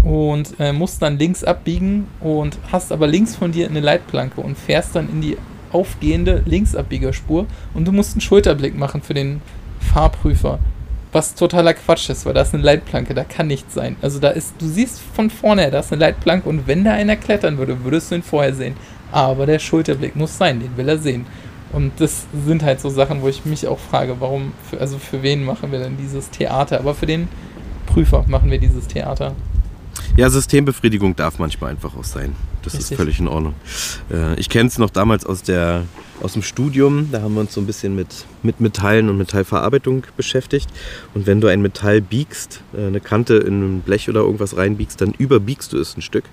[0.04, 4.56] und äh, musst dann links abbiegen und hast aber links von dir eine Leitplanke und
[4.56, 5.36] fährst dann in die
[5.72, 9.40] aufgehende Linksabbiegerspur und du musst einen Schulterblick machen für den
[9.80, 10.60] Fahrprüfer.
[11.10, 13.96] Was totaler Quatsch ist, weil da ist eine Leitplanke, da kann nichts sein.
[14.02, 17.16] Also da ist, du siehst von vorne da ist eine Leitplanke und wenn da einer
[17.16, 18.76] klettern würde, würdest du ihn vorher sehen.
[19.10, 21.26] Aber der Schulterblick muss sein, den will er sehen.
[21.74, 25.22] Und das sind halt so Sachen, wo ich mich auch frage, warum, für, also für
[25.22, 26.78] wen machen wir denn dieses Theater?
[26.78, 27.28] Aber für den
[27.86, 29.34] Prüfer machen wir dieses Theater.
[30.16, 32.36] Ja, Systembefriedigung darf manchmal einfach auch sein.
[32.62, 32.92] Das Richtig.
[32.92, 33.54] ist völlig in Ordnung.
[34.10, 35.82] Äh, ich kenne es noch damals aus, der,
[36.24, 37.10] aus dem Studium.
[37.12, 40.68] Da haben wir uns so ein bisschen mit, mit Metallen und Metallverarbeitung beschäftigt.
[41.12, 45.00] Und wenn du ein Metall biegst, äh, eine Kante in ein Blech oder irgendwas reinbiegst,
[45.00, 46.24] dann überbiegst du es ein Stück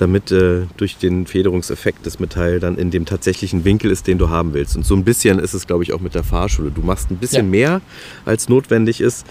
[0.00, 4.30] damit äh, durch den Federungseffekt das Metall dann in dem tatsächlichen Winkel ist, den du
[4.30, 4.76] haben willst.
[4.76, 6.70] Und so ein bisschen ist es, glaube ich, auch mit der Fahrschule.
[6.70, 7.50] Du machst ein bisschen ja.
[7.50, 7.80] mehr,
[8.24, 9.26] als notwendig ist,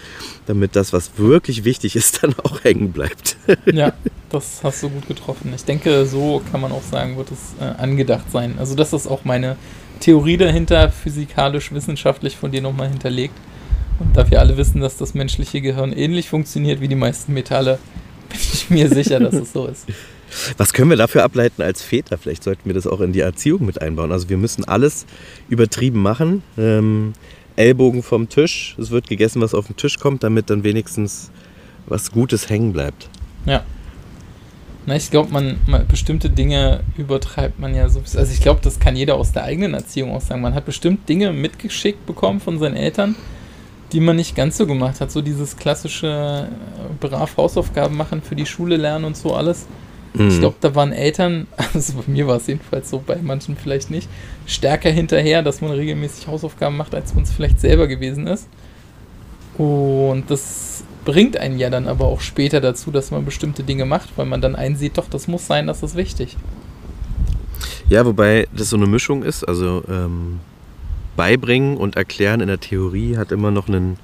[0.46, 3.36] damit das, was wirklich wichtig ist, dann auch hängen bleibt.
[3.66, 3.92] ja,
[4.30, 5.52] das hast du gut getroffen.
[5.54, 8.56] Ich denke, so kann man auch sagen, wird es äh, angedacht sein.
[8.58, 9.56] Also das ist auch meine
[10.00, 13.34] Theorie dahinter, physikalisch-wissenschaftlich von dir nochmal hinterlegt.
[13.98, 17.78] Und da wir alle wissen, dass das menschliche Gehirn ähnlich funktioniert wie die meisten Metalle,
[18.30, 19.86] bin ich mir sicher, dass es so ist.
[20.56, 22.16] Was können wir dafür ableiten als Väter?
[22.16, 24.12] Vielleicht sollten wir das auch in die Erziehung mit einbauen.
[24.12, 25.04] Also wir müssen alles
[25.48, 26.42] übertrieben machen.
[26.56, 27.14] Ähm,
[27.56, 31.30] Ellbogen vom Tisch, es wird gegessen, was auf den Tisch kommt, damit dann wenigstens
[31.86, 33.10] was Gutes hängen bleibt.
[33.44, 33.64] Ja.
[34.86, 38.00] Na, ich glaube, man, man, bestimmte Dinge übertreibt man ja so.
[38.00, 40.40] Also ich glaube, das kann jeder aus der eigenen Erziehung auch sagen.
[40.40, 43.14] Man hat bestimmt Dinge mitgeschickt bekommen von seinen Eltern,
[43.92, 45.10] die man nicht ganz so gemacht hat.
[45.10, 49.66] So dieses klassische äh, brav Hausaufgaben machen für die Schule lernen und so alles.
[50.14, 50.28] Mhm.
[50.28, 53.90] Ich glaube, da waren Eltern, also bei mir war es jedenfalls so, bei manchen vielleicht
[53.90, 54.08] nicht,
[54.46, 58.48] stärker hinterher, dass man regelmäßig Hausaufgaben macht, als man es vielleicht selber gewesen ist.
[59.58, 64.10] Und das bringt einen ja dann aber auch später dazu, dass man bestimmte Dinge macht,
[64.16, 66.36] weil man dann einsieht, doch, das muss sein, das ist wichtig.
[67.88, 70.40] Ja, wobei das so eine Mischung ist, also ähm,
[71.16, 73.98] beibringen und erklären in der Theorie hat immer noch einen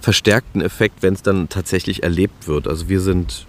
[0.00, 2.68] verstärkten Effekt, wenn es dann tatsächlich erlebt wird.
[2.68, 3.46] Also wir sind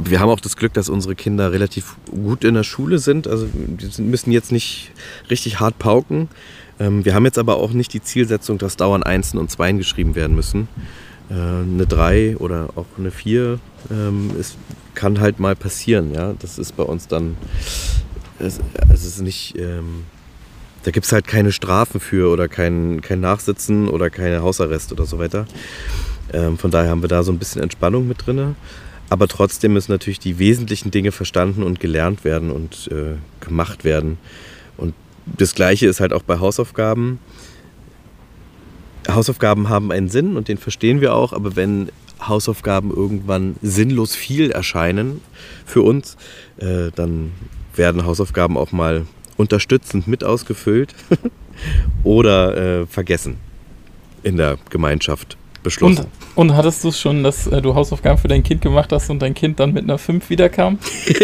[0.00, 3.26] wir haben auch das Glück, dass unsere Kinder relativ gut in der Schule sind.
[3.26, 4.92] Also die müssen jetzt nicht
[5.30, 6.28] richtig hart pauken.
[6.78, 10.14] Ähm, wir haben jetzt aber auch nicht die Zielsetzung, dass dauernd Einsen und Zweien geschrieben
[10.14, 10.68] werden müssen.
[11.30, 13.58] Äh, eine Drei oder auch eine Vier
[13.90, 14.56] ähm, es
[14.94, 16.12] kann halt mal passieren.
[16.12, 16.34] Ja?
[16.38, 17.36] Das ist bei uns dann,
[18.38, 18.60] es,
[18.92, 20.04] es ist nicht, ähm,
[20.82, 25.06] da gibt es halt keine Strafen für oder kein, kein Nachsitzen oder keine Hausarrest oder
[25.06, 25.46] so weiter.
[26.56, 28.54] von daher haben wir da so ein bisschen Entspannung mit drin.
[29.10, 34.18] Aber trotzdem müssen natürlich die wesentlichen Dinge verstanden und gelernt werden und äh, gemacht werden.
[34.76, 34.94] Und
[35.26, 37.18] das Gleiche ist halt auch bei Hausaufgaben.
[39.14, 44.50] Hausaufgaben haben einen Sinn und den verstehen wir auch, aber wenn Hausaufgaben irgendwann sinnlos viel
[44.50, 45.20] erscheinen
[45.64, 46.16] für uns,
[46.58, 47.32] äh, dann
[47.74, 50.94] werden Hausaufgaben auch mal unterstützend mit ausgefüllt
[52.04, 53.38] oder äh, vergessen
[54.22, 56.06] in der Gemeinschaft beschlossen.
[56.34, 59.10] Und, und hattest du es schon, dass äh, du Hausaufgaben für dein Kind gemacht hast
[59.10, 60.78] und dein Kind dann mit einer 5 wiederkam?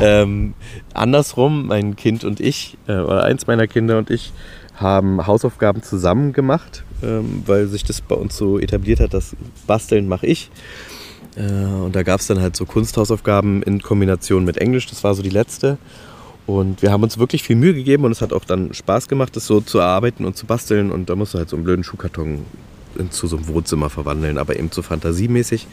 [0.00, 0.54] ähm,
[0.94, 4.32] andersrum, mein Kind und ich, äh, oder eins meiner Kinder und ich,
[4.76, 9.36] haben Hausaufgaben zusammen gemacht, ähm, weil sich das bei uns so etabliert hat, das
[9.66, 10.50] Basteln mache ich.
[11.36, 15.14] Äh, und da gab es dann halt so Kunsthausaufgaben in Kombination mit Englisch, das war
[15.14, 15.78] so die letzte.
[16.46, 19.34] Und wir haben uns wirklich viel Mühe gegeben und es hat auch dann Spaß gemacht,
[19.34, 20.92] das so zu erarbeiten und zu basteln.
[20.92, 22.44] Und da musst du halt so einen blöden Schuhkarton
[23.10, 25.66] zu so einem Wohnzimmer verwandeln, aber eben so fantasiemäßig.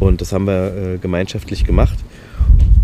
[0.00, 1.98] Und das haben wir äh, gemeinschaftlich gemacht.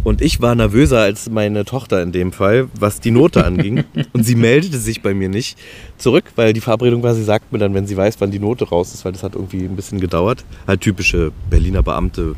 [0.03, 3.85] Und ich war nervöser als meine Tochter in dem Fall, was die Note anging.
[4.13, 5.59] Und sie meldete sich bei mir nicht
[5.99, 8.67] zurück, weil die Verabredung war, sie sagt mir dann, wenn sie weiß, wann die Note
[8.69, 10.45] raus ist, weil das hat irgendwie ein bisschen gedauert.
[10.67, 12.35] Halt typische Berliner Beamte.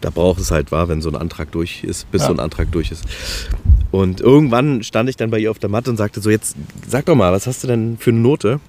[0.00, 2.28] Da braucht es halt, war, wenn so ein Antrag durch ist, bis ja.
[2.28, 3.04] so ein Antrag durch ist.
[3.90, 6.56] Und irgendwann stand ich dann bei ihr auf der Matte und sagte so, jetzt
[6.88, 8.60] sag doch mal, was hast du denn für eine Note?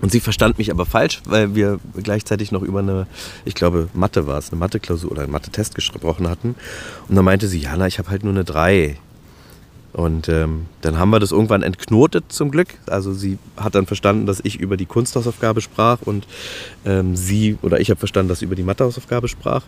[0.00, 3.06] Und sie verstand mich aber falsch, weil wir gleichzeitig noch über eine,
[3.44, 6.54] ich glaube, Mathe war es, eine Mathe-Klausur oder einen Mathe-Test gesprochen hatten.
[7.08, 8.96] Und dann meinte sie, Jana, ich habe halt nur eine 3.
[9.92, 12.68] Und ähm, dann haben wir das irgendwann entknotet zum Glück.
[12.86, 16.26] Also sie hat dann verstanden, dass ich über die Kunsthausaufgabe sprach und
[16.84, 19.64] ähm, sie oder ich habe verstanden, dass sie über die Mathehausaufgabe sprach.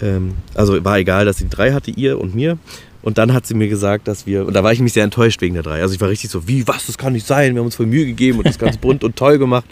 [0.00, 2.58] Ähm, also war egal, dass sie die 3 hatte, ihr und mir.
[3.02, 5.40] Und dann hat sie mir gesagt, dass wir, und da war ich mich sehr enttäuscht
[5.40, 5.80] wegen der drei.
[5.80, 7.86] Also ich war richtig so, wie, was, das kann nicht sein, wir haben uns voll
[7.86, 9.64] Mühe gegeben und das ganz bunt und toll gemacht.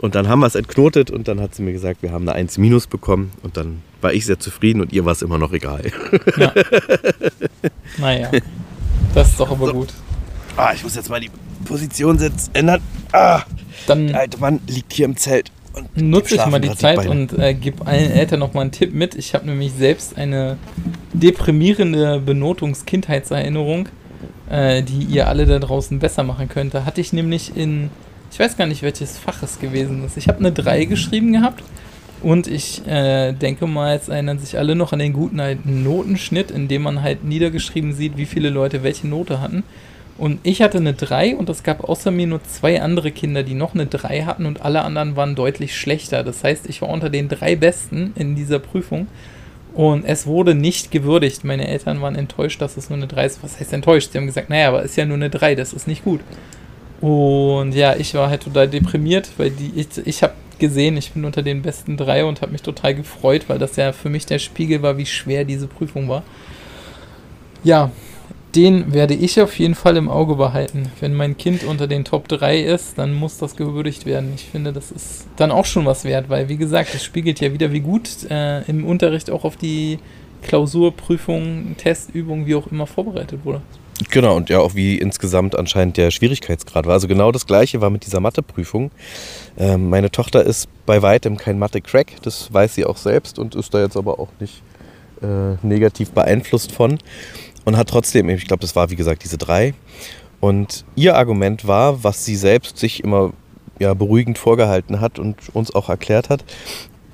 [0.00, 2.36] Und dann haben wir es entknotet und dann hat sie mir gesagt, wir haben eine
[2.36, 5.52] 1 minus bekommen und dann war ich sehr zufrieden und ihr war es immer noch
[5.52, 5.92] egal.
[6.36, 6.52] Ja.
[7.98, 8.30] naja,
[9.14, 9.72] das ist doch aber so.
[9.72, 9.94] gut.
[10.56, 11.30] Ah, ich muss jetzt mal die
[11.64, 12.18] Position
[12.52, 12.80] ändern.
[13.12, 13.42] Ah,
[13.86, 15.52] dann, der alte Mann liegt hier im Zelt.
[15.94, 19.14] Nutze ich mal die Zeit und äh, gebe allen Eltern noch mal einen Tipp mit.
[19.14, 20.56] Ich habe nämlich selbst eine
[21.12, 23.88] deprimierende Benotungs-Kindheitserinnerung,
[24.50, 26.74] äh, die ihr alle da draußen besser machen könnt.
[26.74, 27.90] Da hatte ich nämlich in,
[28.30, 30.16] ich weiß gar nicht, welches Fach es gewesen ist.
[30.16, 31.62] Ich habe eine 3 geschrieben gehabt
[32.22, 36.50] und ich äh, denke mal, jetzt erinnern sich alle noch an den guten alten Notenschnitt,
[36.50, 39.64] in dem man halt niedergeschrieben sieht, wie viele Leute welche Note hatten.
[40.18, 43.54] Und ich hatte eine 3 und es gab außer mir nur zwei andere Kinder, die
[43.54, 46.22] noch eine 3 hatten und alle anderen waren deutlich schlechter.
[46.22, 49.06] Das heißt, ich war unter den drei Besten in dieser Prüfung
[49.74, 51.44] und es wurde nicht gewürdigt.
[51.44, 53.42] Meine Eltern waren enttäuscht, dass es nur eine 3 ist.
[53.42, 54.12] Was heißt enttäuscht?
[54.12, 56.20] Sie haben gesagt, naja, aber ist ja nur eine 3, das ist nicht gut.
[57.00, 61.24] Und ja, ich war halt total deprimiert, weil die, ich, ich habe gesehen, ich bin
[61.24, 64.38] unter den besten drei und habe mich total gefreut, weil das ja für mich der
[64.38, 66.22] Spiegel war, wie schwer diese Prüfung war.
[67.64, 67.90] Ja,
[68.54, 70.92] den werde ich auf jeden Fall im Auge behalten.
[71.00, 74.32] Wenn mein Kind unter den Top 3 ist, dann muss das gewürdigt werden.
[74.34, 77.52] Ich finde, das ist dann auch schon was wert, weil, wie gesagt, es spiegelt ja
[77.52, 79.98] wieder, wie gut äh, im Unterricht auch auf die
[80.42, 83.62] Klausurprüfung, Testübung, wie auch immer vorbereitet wurde.
[84.10, 86.94] Genau, und ja auch wie insgesamt anscheinend der Schwierigkeitsgrad war.
[86.94, 88.90] Also genau das gleiche war mit dieser Matheprüfung.
[89.56, 93.72] Ähm, meine Tochter ist bei weitem kein Mathe-Crack, das weiß sie auch selbst und ist
[93.72, 94.62] da jetzt aber auch nicht
[95.22, 96.98] äh, negativ beeinflusst von
[97.64, 99.74] und hat trotzdem, ich glaube, das war wie gesagt diese drei.
[100.40, 103.32] Und ihr Argument war, was sie selbst sich immer
[103.78, 106.44] ja, beruhigend vorgehalten hat und uns auch erklärt hat,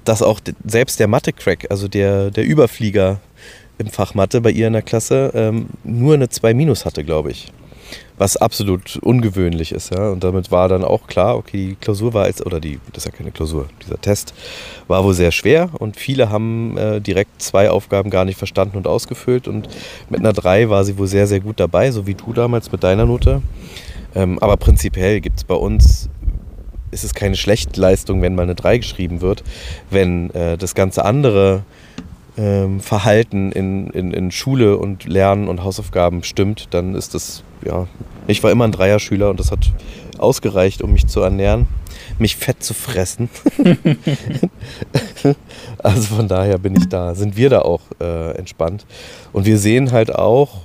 [0.05, 3.21] dass auch selbst der Mathe-Crack, also der, der Überflieger
[3.77, 7.31] im Fach Mathe bei ihr in der Klasse, ähm, nur eine 2 Minus hatte, glaube
[7.31, 7.53] ich
[8.19, 9.95] was absolut ungewöhnlich ist.
[9.95, 10.11] Ja?
[10.11, 13.13] Und damit war dann auch klar, okay, die Klausur war als, oder die, das ist
[13.13, 14.35] ja keine Klausur, dieser Test
[14.89, 18.87] war wohl sehr schwer und viele haben äh, direkt zwei Aufgaben gar nicht verstanden und
[18.87, 19.69] ausgefüllt und
[20.11, 22.83] mit einer 3 war sie wohl sehr, sehr gut dabei, so wie du damals mit
[22.83, 23.43] deiner Note.
[24.15, 26.09] Ähm, aber prinzipiell gibt es bei uns
[26.91, 29.45] ist es keine schlechte Leistung, wenn mal eine 3 geschrieben wird,
[29.91, 31.63] wenn äh, das ganze andere
[32.39, 37.87] ähm, Verhalten in, in, in Schule und Lernen und Hausaufgaben stimmt, dann ist das ja,
[38.27, 39.73] ich war immer ein Dreierschüler und das hat
[40.19, 41.69] ausgereicht, um mich zu ernähren,
[42.19, 43.29] mich fett zu fressen.
[45.79, 48.87] also von daher bin ich da, sind wir da auch äh, entspannt.
[49.33, 50.63] Und wir sehen halt auch,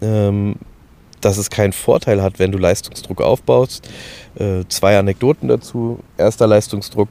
[0.00, 0.56] ähm,
[1.20, 3.88] dass es keinen Vorteil hat, wenn du Leistungsdruck aufbaust.
[4.36, 6.00] Äh, zwei Anekdoten dazu.
[6.18, 7.08] Erster Leistungsdruck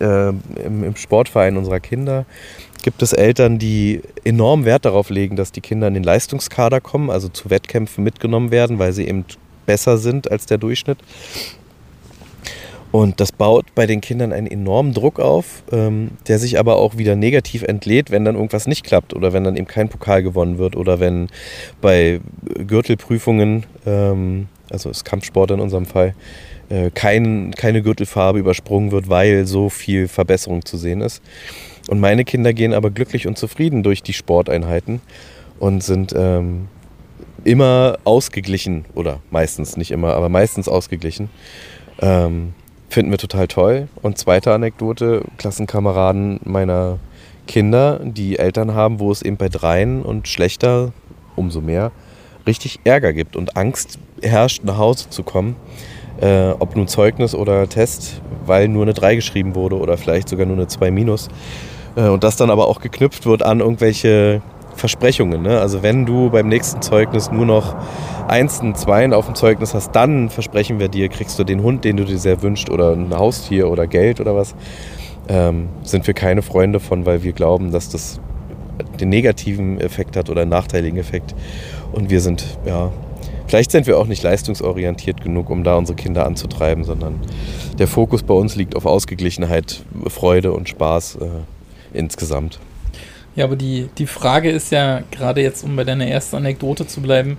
[0.00, 2.26] äh, im, im Sportverein unserer Kinder
[2.82, 7.10] gibt es Eltern, die enorm Wert darauf legen, dass die Kinder in den Leistungskader kommen,
[7.10, 9.24] also zu Wettkämpfen mitgenommen werden, weil sie eben
[9.66, 10.98] besser sind als der Durchschnitt.
[12.90, 16.98] Und das baut bei den Kindern einen enormen Druck auf, ähm, der sich aber auch
[16.98, 20.58] wieder negativ entlädt, wenn dann irgendwas nicht klappt oder wenn dann eben kein Pokal gewonnen
[20.58, 21.28] wird oder wenn
[21.80, 22.20] bei
[22.66, 26.14] Gürtelprüfungen, ähm, also das Kampfsport in unserem Fall,
[26.72, 31.22] äh, kein, keine Gürtelfarbe übersprungen wird, weil so viel Verbesserung zu sehen ist.
[31.88, 35.02] Und meine Kinder gehen aber glücklich und zufrieden durch die Sporteinheiten
[35.58, 36.68] und sind ähm,
[37.44, 41.28] immer ausgeglichen oder meistens nicht immer, aber meistens ausgeglichen.
[42.00, 42.54] Ähm,
[42.88, 43.88] finden wir total toll.
[44.00, 46.98] Und zweite Anekdote, Klassenkameraden meiner
[47.46, 50.92] Kinder, die Eltern haben, wo es eben bei dreien und schlechter,
[51.36, 51.92] umso mehr,
[52.46, 55.56] richtig Ärger gibt und Angst herrscht, nach Hause zu kommen.
[56.22, 60.46] Äh, ob nun Zeugnis oder Test, weil nur eine 3 geschrieben wurde oder vielleicht sogar
[60.46, 61.28] nur eine 2 minus.
[61.96, 64.40] Äh, und das dann aber auch geknüpft wird an irgendwelche
[64.76, 65.42] Versprechungen.
[65.42, 65.58] Ne?
[65.58, 67.74] Also wenn du beim nächsten Zeugnis nur noch
[68.28, 71.96] Einsen, Zweien auf dem Zeugnis hast, dann versprechen wir dir, kriegst du den Hund, den
[71.96, 74.54] du dir sehr wünschst oder ein Haustier oder Geld oder was.
[75.28, 78.20] Ähm, sind wir keine Freunde von, weil wir glauben, dass das
[79.00, 81.34] den negativen Effekt hat oder einen nachteiligen Effekt.
[81.92, 82.90] Und wir sind, ja,
[83.52, 87.20] vielleicht sind wir auch nicht leistungsorientiert genug, um da unsere Kinder anzutreiben, sondern
[87.78, 91.28] der Fokus bei uns liegt auf Ausgeglichenheit, Freude und Spaß äh,
[91.92, 92.58] insgesamt.
[93.36, 97.02] Ja, aber die, die Frage ist ja, gerade jetzt, um bei deiner ersten Anekdote zu
[97.02, 97.36] bleiben,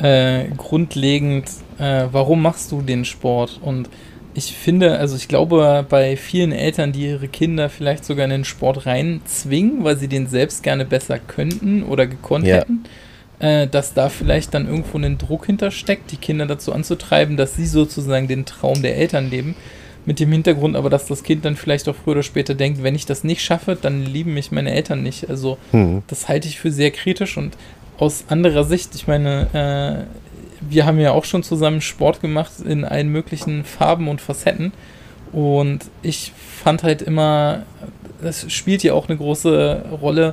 [0.00, 3.58] äh, grundlegend, äh, warum machst du den Sport?
[3.60, 3.90] Und
[4.34, 8.44] ich finde, also ich glaube, bei vielen Eltern, die ihre Kinder vielleicht sogar in den
[8.44, 12.58] Sport reinzwingen, weil sie den selbst gerne besser könnten oder gekonnt ja.
[12.58, 12.84] hätten,
[13.40, 17.66] äh, dass da vielleicht dann irgendwo ein Druck hintersteckt, die Kinder dazu anzutreiben, dass sie
[17.66, 19.54] sozusagen den Traum der Eltern leben
[20.08, 22.94] mit dem Hintergrund aber, dass das Kind dann vielleicht auch früher oder später denkt, wenn
[22.94, 25.28] ich das nicht schaffe, dann lieben mich meine Eltern nicht.
[25.28, 26.02] Also mhm.
[26.06, 27.56] das halte ich für sehr kritisch und
[27.98, 32.86] aus anderer Sicht, ich meine, äh, wir haben ja auch schon zusammen Sport gemacht in
[32.86, 34.72] allen möglichen Farben und Facetten
[35.32, 37.64] und ich fand halt immer,
[38.22, 40.32] das spielt ja auch eine große Rolle,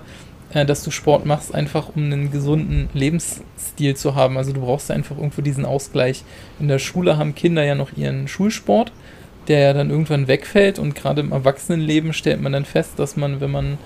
[0.56, 4.38] äh, dass du Sport machst, einfach um einen gesunden Lebensstil zu haben.
[4.38, 6.24] Also du brauchst einfach irgendwo diesen Ausgleich.
[6.60, 8.92] In der Schule haben Kinder ja noch ihren Schulsport
[9.48, 13.42] der ja dann irgendwann wegfällt und gerade im Erwachsenenleben stellt man dann fest, dass man,
[13.42, 13.78] wenn man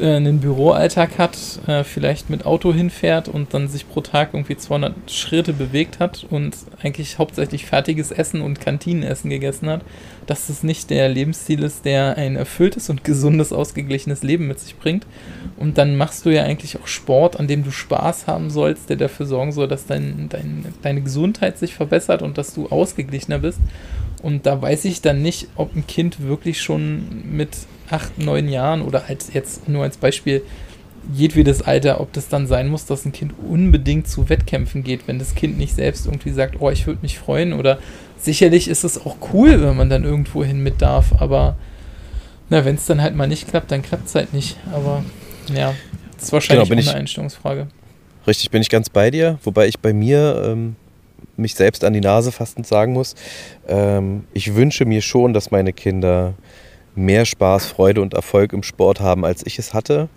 [0.00, 5.10] einen Büroalltag hat, äh, vielleicht mit Auto hinfährt und dann sich pro Tag irgendwie 200
[5.10, 9.82] Schritte bewegt hat und eigentlich hauptsächlich fertiges Essen und Kantinenessen gegessen hat,
[10.26, 14.76] dass das nicht der Lebensstil ist, der ein erfülltes und gesundes, ausgeglichenes Leben mit sich
[14.76, 15.06] bringt.
[15.56, 18.96] Und dann machst du ja eigentlich auch Sport, an dem du Spaß haben sollst, der
[18.96, 23.60] dafür sorgen soll, dass dein, dein, deine Gesundheit sich verbessert und dass du ausgeglichener bist.
[24.22, 27.50] Und da weiß ich dann nicht, ob ein Kind wirklich schon mit
[27.90, 30.42] acht, neun Jahren oder halt jetzt nur als Beispiel
[31.12, 35.18] jedwedes Alter, ob das dann sein muss, dass ein Kind unbedingt zu Wettkämpfen geht, wenn
[35.18, 37.78] das Kind nicht selbst irgendwie sagt, oh, ich würde mich freuen oder
[38.18, 41.56] sicherlich ist es auch cool, wenn man dann irgendwo hin mit darf, aber
[42.48, 45.04] na, wenn es dann halt mal nicht klappt, dann klappt es halt nicht, aber
[45.54, 45.74] ja,
[46.14, 47.68] das ist wahrscheinlich genau, eine Einstellungsfrage.
[48.26, 50.74] Richtig, bin ich ganz bei dir, wobei ich bei mir ähm,
[51.36, 53.14] mich selbst an die Nase fastend sagen muss,
[53.68, 56.34] ähm, ich wünsche mir schon, dass meine Kinder
[56.96, 60.08] mehr Spaß, Freude und Erfolg im Sport haben, als ich es hatte.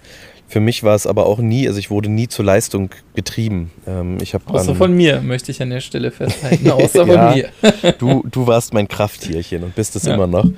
[0.48, 3.72] Für mich war es aber auch nie, also ich wurde nie zur Leistung getrieben.
[3.86, 6.72] Ähm, ich außer von mir, möchte ich an der Stelle festhalten.
[6.72, 7.92] Außer ja, von mir.
[8.00, 10.16] du, du warst mein Krafttierchen und bist es ja.
[10.16, 10.50] immer noch.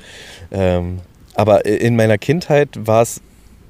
[0.50, 1.00] Ähm,
[1.34, 3.22] aber in meiner Kindheit war es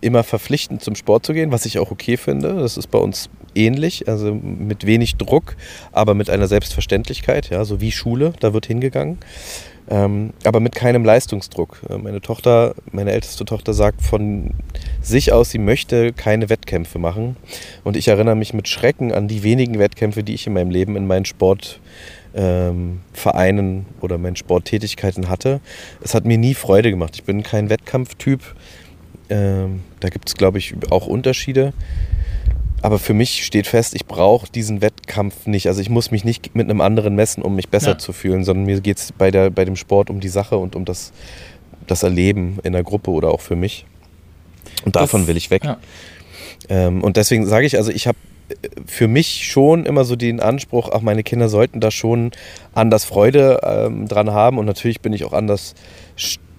[0.02, 2.54] immer verpflichtend zum Sport zu gehen, was ich auch okay finde.
[2.56, 5.56] Das ist bei uns ähnlich, also mit wenig Druck,
[5.92, 9.18] aber mit einer Selbstverständlichkeit, ja, so wie Schule, da wird hingegangen.
[9.92, 11.82] Ähm, aber mit keinem Leistungsdruck.
[11.90, 14.52] Äh, meine Tochter, meine älteste Tochter sagt von
[15.02, 17.36] sich aus, sie möchte keine Wettkämpfe machen.
[17.84, 20.96] Und ich erinnere mich mit Schrecken an die wenigen Wettkämpfe, die ich in meinem Leben
[20.96, 21.82] in meinen Sportvereinen
[22.34, 25.60] ähm, oder meinen Sporttätigkeiten hatte.
[26.02, 27.16] Es hat mir nie Freude gemacht.
[27.16, 28.40] Ich bin kein Wettkampftyp.
[29.30, 31.74] Ähm, da gibt es, glaube ich, auch Unterschiede.
[32.82, 35.68] Aber für mich steht fest, ich brauche diesen Wettkampf nicht.
[35.68, 37.98] Also ich muss mich nicht mit einem anderen messen, um mich besser ja.
[37.98, 40.86] zu fühlen, sondern mir geht es bei, bei dem Sport um die Sache und um
[40.86, 41.12] das,
[41.86, 43.86] das Erleben in der Gruppe oder auch für mich.
[44.84, 45.64] Und davon das, will ich weg.
[45.64, 45.78] Ja.
[46.70, 48.18] Ähm, und deswegen sage ich, also ich habe
[48.50, 48.56] äh,
[48.88, 52.32] für mich schon immer so den Anspruch, auch meine Kinder sollten da schon
[52.74, 54.58] anders Freude ähm, dran haben.
[54.58, 55.76] Und natürlich bin ich auch anders
[56.16, 56.51] stolz,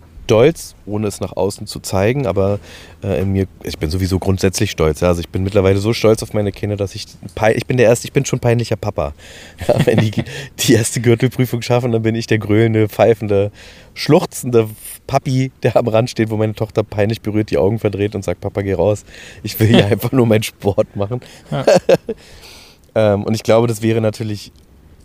[0.86, 2.58] ohne es nach außen zu zeigen, aber
[3.02, 5.00] äh, in mir, ich bin sowieso grundsätzlich stolz.
[5.00, 5.08] Ja?
[5.08, 7.06] Also ich bin mittlerweile so stolz auf meine Kinder, dass ich,
[7.54, 9.12] ich bin der erste, ich bin schon peinlicher Papa.
[9.68, 10.10] Ja, wenn die
[10.58, 13.52] die erste Gürtelprüfung schaffen, dann bin ich der grölende, pfeifende,
[13.94, 14.68] schluchzende
[15.06, 18.40] Papi, der am Rand steht, wo meine Tochter peinlich berührt die Augen verdreht und sagt,
[18.40, 19.04] Papa, geh raus.
[19.42, 21.20] Ich will hier einfach nur meinen Sport machen.
[21.50, 21.64] Ja.
[22.94, 24.52] ähm, und ich glaube, das wäre natürlich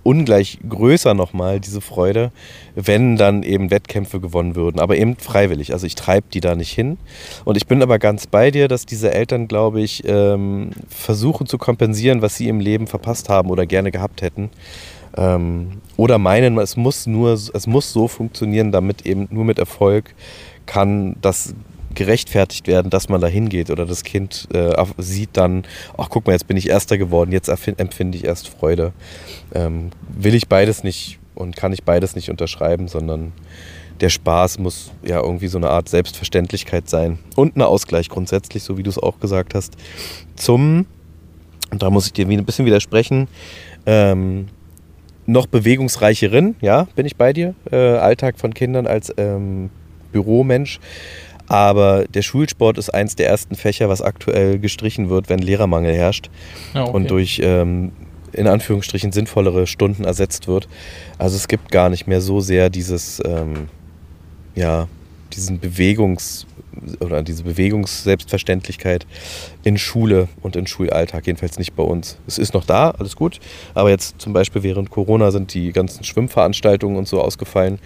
[0.08, 2.32] ungleich größer nochmal, diese Freude,
[2.76, 4.80] wenn dann eben Wettkämpfe gewonnen würden.
[4.80, 5.74] Aber eben freiwillig.
[5.74, 6.98] Also ich treibe die da nicht hin.
[7.44, 11.58] Und ich bin aber ganz bei dir, dass diese Eltern, glaube ich, ähm, versuchen zu
[11.58, 14.50] kompensieren, was sie im Leben verpasst haben oder gerne gehabt hätten.
[15.18, 20.16] Ähm, oder meinen, es muss nur, es muss so funktionieren, damit eben nur mit Erfolg
[20.66, 21.54] kann das
[21.98, 25.64] gerechtfertigt werden, dass man da hingeht oder das Kind äh, sieht dann,
[25.98, 28.94] ach guck mal, jetzt bin ich Erster geworden, jetzt empfinde ich erst Freude.
[29.54, 33.34] Ähm, will ich beides nicht und kann ich beides nicht unterschreiben, sondern
[34.00, 38.78] der Spaß muss ja irgendwie so eine Art Selbstverständlichkeit sein und ein Ausgleich grundsätzlich, so
[38.78, 39.74] wie du es auch gesagt hast,
[40.36, 40.86] zum,
[41.72, 43.28] und da muss ich dir ein bisschen widersprechen,
[43.88, 44.50] ähm,
[45.26, 49.72] noch bewegungsreicheren, ja, bin ich bei dir, äh, Alltag von Kindern als ähm,
[50.12, 50.80] Büromensch.
[51.48, 56.30] Aber der Schulsport ist eins der ersten Fächer, was aktuell gestrichen wird, wenn Lehrermangel herrscht
[56.74, 56.92] Ah, okay.
[56.92, 57.92] und durch ähm,
[58.34, 60.68] in Anführungsstrichen sinnvollere Stunden ersetzt wird.
[61.18, 63.70] Also es gibt gar nicht mehr so sehr dieses, ähm,
[64.56, 64.88] ja,
[65.34, 66.46] diesen Bewegungs-
[67.00, 69.08] oder diese Bewegungsselbstverständlichkeit
[69.64, 72.18] in Schule und in Schulalltag, jedenfalls nicht bei uns.
[72.28, 73.40] Es ist noch da, alles gut,
[73.74, 77.80] aber jetzt zum Beispiel während Corona sind die ganzen Schwimmveranstaltungen und so ausgefallen,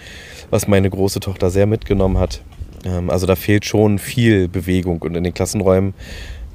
[0.50, 2.41] was meine große Tochter sehr mitgenommen hat.
[2.86, 5.94] Ähm, also da fehlt schon viel Bewegung und in den Klassenräumen,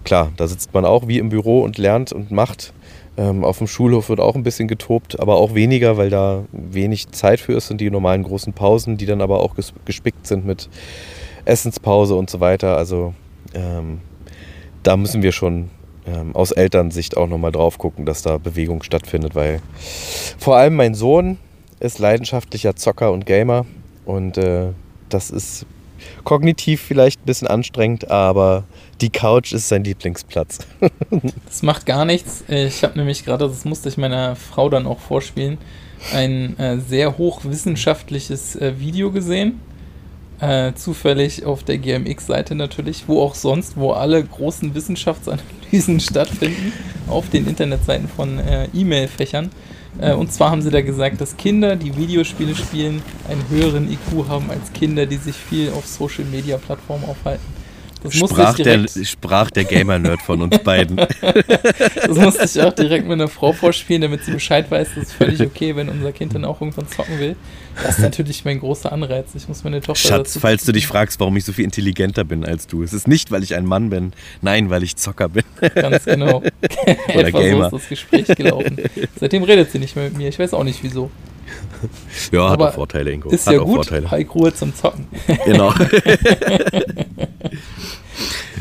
[0.04, 2.72] klar, da sitzt man auch wie im Büro und lernt und macht.
[3.18, 7.10] Ähm, auf dem Schulhof wird auch ein bisschen getobt, aber auch weniger, weil da wenig
[7.12, 10.44] Zeit für ist, sind die normalen großen Pausen, die dann aber auch ges- gespickt sind
[10.44, 10.68] mit
[11.46, 12.76] Essenspause und so weiter.
[12.76, 13.14] Also
[13.54, 14.00] ähm,
[14.82, 15.70] da müssen wir schon
[16.06, 19.60] ähm, aus Elternsicht auch nochmal drauf gucken, dass da Bewegung stattfindet, weil
[20.38, 21.38] vor allem mein Sohn
[21.80, 23.64] ist leidenschaftlicher Zocker und Gamer
[24.04, 24.68] und äh,
[25.08, 25.64] das ist
[26.24, 28.64] kognitiv vielleicht ein bisschen anstrengend, aber
[29.00, 30.58] die Couch ist sein Lieblingsplatz.
[31.46, 32.44] Das macht gar nichts.
[32.48, 35.58] Ich habe nämlich gerade, das musste ich meiner Frau dann auch vorspielen,
[36.12, 39.60] ein äh, sehr hochwissenschaftliches äh, Video gesehen.
[40.38, 46.74] Äh, zufällig auf der GMX-Seite natürlich, wo auch sonst, wo alle großen Wissenschaftsanalysen stattfinden,
[47.08, 49.50] auf den Internetseiten von äh, E-Mail-Fächern.
[50.00, 54.28] Äh, und zwar haben sie da gesagt, dass Kinder, die Videospiele spielen, einen höheren IQ
[54.28, 57.44] haben als Kinder, die sich viel auf Social-Media-Plattformen aufhalten.
[58.02, 60.96] Das Sprach der, sprach der Gamer-Nerd von uns beiden.
[62.06, 65.12] Das musste ich auch direkt mit einer Frau vorspielen, damit sie Bescheid weiß, das ist
[65.12, 67.36] völlig okay, wenn unser Kind dann auch irgendwann zocken will.
[67.82, 69.34] Das ist natürlich mein großer Anreiz.
[69.34, 72.24] Ich muss meine Tochter Schatz, dazu falls du dich fragst, warum ich so viel intelligenter
[72.24, 72.82] bin als du.
[72.82, 74.12] Es ist nicht, weil ich ein Mann bin.
[74.40, 75.44] Nein, weil ich Zocker bin.
[75.74, 76.38] Ganz genau.
[77.14, 77.66] Oder Etwa so Gamer.
[77.66, 78.78] ist das Gespräch gelaufen.
[79.18, 80.28] Seitdem redet sie nicht mehr mit mir.
[80.28, 81.10] Ich weiß auch nicht wieso.
[82.32, 83.30] Ja, hat Aber auch Vorteile, Ingo.
[83.30, 83.74] Ist hat ja auch gut.
[83.86, 84.10] Vorteile.
[84.10, 85.06] Heik Ruhe zum Zocken.
[85.44, 85.72] Genau.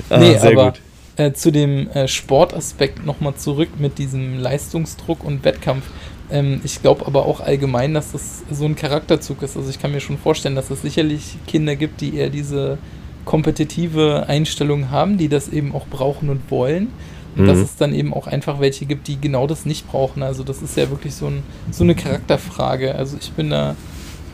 [0.09, 0.81] Ah, nee, sehr aber gut.
[1.15, 5.85] äh, zu dem äh, Sportaspekt nochmal zurück mit diesem Leistungsdruck und Wettkampf.
[6.29, 9.57] Ähm, ich glaube aber auch allgemein, dass das so ein Charakterzug ist.
[9.57, 12.77] Also ich kann mir schon vorstellen, dass es sicherlich Kinder gibt, die eher diese
[13.23, 16.89] kompetitive Einstellung haben, die das eben auch brauchen und wollen.
[17.35, 17.63] Und dass Mhm.
[17.63, 20.23] es dann eben auch einfach welche gibt, die genau das nicht brauchen.
[20.23, 22.95] Also das ist ja wirklich so, ein, so eine Charakterfrage.
[22.95, 23.75] Also ich bin da,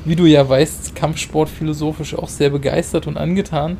[0.06, 3.78] wie du ja weißt, Kampfsport philosophisch auch sehr begeistert und angetan.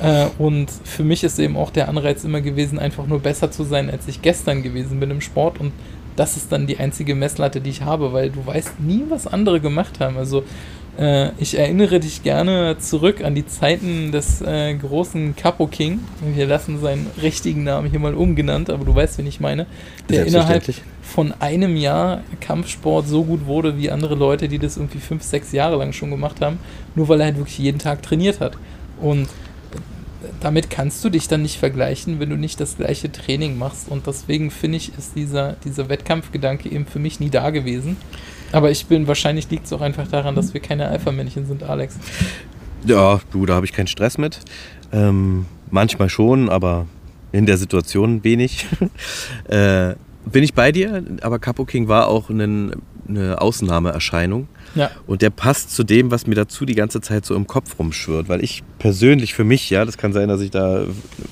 [0.00, 3.62] Äh, und für mich ist eben auch der Anreiz immer gewesen, einfach nur besser zu
[3.64, 5.60] sein, als ich gestern gewesen bin im Sport.
[5.60, 5.72] Und
[6.16, 9.60] das ist dann die einzige Messlatte, die ich habe, weil du weißt nie, was andere
[9.60, 10.16] gemacht haben.
[10.16, 10.42] Also
[10.98, 16.00] äh, ich erinnere dich gerne zurück an die Zeiten des äh, großen Capo King.
[16.34, 19.66] Wir lassen seinen richtigen Namen hier mal umgenannt, aber du weißt, wen ich meine.
[20.08, 20.62] Der innerhalb
[21.02, 25.52] von einem Jahr Kampfsport so gut wurde wie andere Leute, die das irgendwie fünf, sechs
[25.52, 26.58] Jahre lang schon gemacht haben,
[26.94, 28.56] nur weil er halt wirklich jeden Tag trainiert hat.
[29.00, 29.28] Und
[30.40, 33.88] damit kannst du dich dann nicht vergleichen, wenn du nicht das gleiche Training machst.
[33.88, 37.96] Und deswegen finde ich, ist dieser, dieser Wettkampfgedanke eben für mich nie da gewesen.
[38.54, 41.98] Aber ich bin, wahrscheinlich liegt es auch einfach daran, dass wir keine Alpha-Männchen sind, Alex.
[42.86, 44.38] Ja, du, da habe ich keinen Stress mit.
[44.92, 46.86] Ähm, manchmal schon, aber
[47.32, 48.66] in der Situation wenig.
[49.48, 54.48] äh, bin ich bei dir, aber Capo King war auch ein, eine Ausnahmeerscheinung.
[54.74, 54.90] Ja.
[55.06, 58.28] Und der passt zu dem, was mir dazu die ganze Zeit so im Kopf rumschwirrt.
[58.28, 60.84] Weil ich persönlich für mich, ja, das kann sein, dass ich da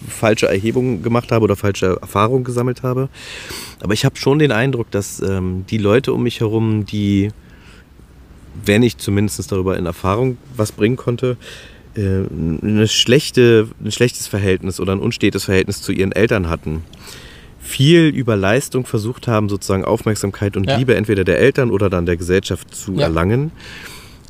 [0.09, 3.09] falsche Erhebungen gemacht habe oder falsche Erfahrungen gesammelt habe.
[3.81, 7.31] Aber ich habe schon den Eindruck, dass ähm, die Leute um mich herum, die,
[8.65, 11.37] wenn ich zumindest darüber in Erfahrung was bringen konnte,
[11.95, 12.25] äh,
[12.63, 16.85] eine schlechte, ein schlechtes Verhältnis oder ein unstetes Verhältnis zu ihren Eltern hatten.
[17.63, 20.77] Viel über Leistung versucht haben, sozusagen Aufmerksamkeit und Ja.
[20.77, 23.03] Liebe entweder der Eltern oder dann der Gesellschaft zu Ja.
[23.03, 23.53] erlangen.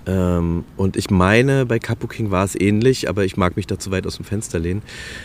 [0.04, 3.78] Ähm, und ich meine, bei Capo King war es ähnlich, aber ich mag mich da
[3.78, 4.82] zu weit aus dem Fenster lehnen.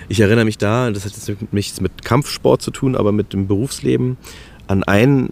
[0.07, 3.47] Ich erinnere mich da, das hat jetzt nichts mit Kampfsport zu tun, aber mit dem
[3.47, 4.17] Berufsleben,
[4.67, 5.29] an einen,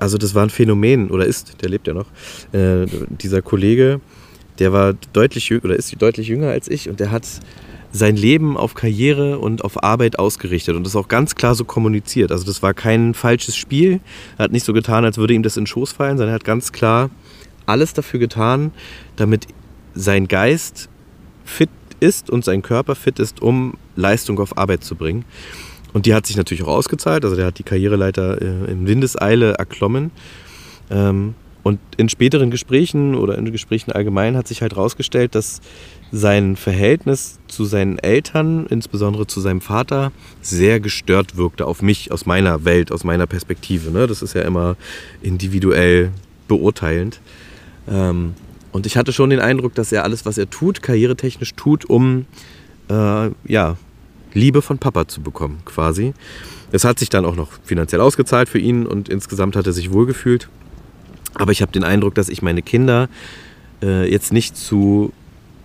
[0.00, 2.06] also das war ein Phänomen, oder ist, der lebt ja noch,
[2.52, 4.00] äh, dieser Kollege,
[4.58, 7.26] der war deutlich jünger, oder ist deutlich jünger als ich und der hat
[7.92, 12.32] sein Leben auf Karriere und auf Arbeit ausgerichtet und das auch ganz klar so kommuniziert.
[12.32, 14.00] Also das war kein falsches Spiel.
[14.38, 16.36] Er hat nicht so getan, als würde ihm das in den Schoß fallen, sondern er
[16.36, 17.10] hat ganz klar
[17.66, 18.72] alles dafür getan,
[19.16, 19.46] damit
[19.94, 20.88] sein Geist
[21.44, 21.70] fit
[22.00, 25.24] ist und sein Körper fit ist, um Leistung auf Arbeit zu bringen.
[25.92, 27.24] Und die hat sich natürlich auch ausgezahlt.
[27.24, 30.10] Also der hat die Karriereleiter äh, in Windeseile erklommen.
[30.90, 35.60] Ähm, Und in späteren Gesprächen oder in Gesprächen allgemein hat sich halt herausgestellt, dass
[36.12, 42.26] sein Verhältnis zu seinen Eltern, insbesondere zu seinem Vater, sehr gestört wirkte auf mich, aus
[42.26, 43.90] meiner Welt, aus meiner Perspektive.
[43.90, 44.06] Ne?
[44.06, 44.76] Das ist ja immer
[45.22, 46.10] individuell
[46.48, 47.20] beurteilend.
[47.88, 48.34] Ähm,
[48.72, 52.26] und ich hatte schon den Eindruck, dass er alles, was er tut, karrieretechnisch tut, um
[52.88, 53.76] äh, ja,
[54.34, 56.12] Liebe von Papa zu bekommen, quasi.
[56.72, 59.92] Es hat sich dann auch noch finanziell ausgezahlt für ihn und insgesamt hat er sich
[59.92, 60.48] wohlgefühlt.
[61.34, 63.08] Aber ich habe den Eindruck, dass ich meine Kinder
[63.82, 65.12] äh, jetzt nicht zu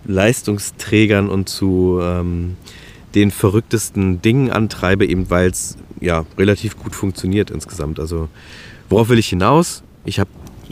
[0.08, 2.56] Leistungsträgern und zu ähm,
[3.14, 8.00] den verrücktesten Dingen antreibe, eben weil es ja relativ gut funktioniert insgesamt.
[8.00, 8.28] Also
[8.88, 9.82] worauf will ich hinaus?
[10.04, 10.30] Ich habe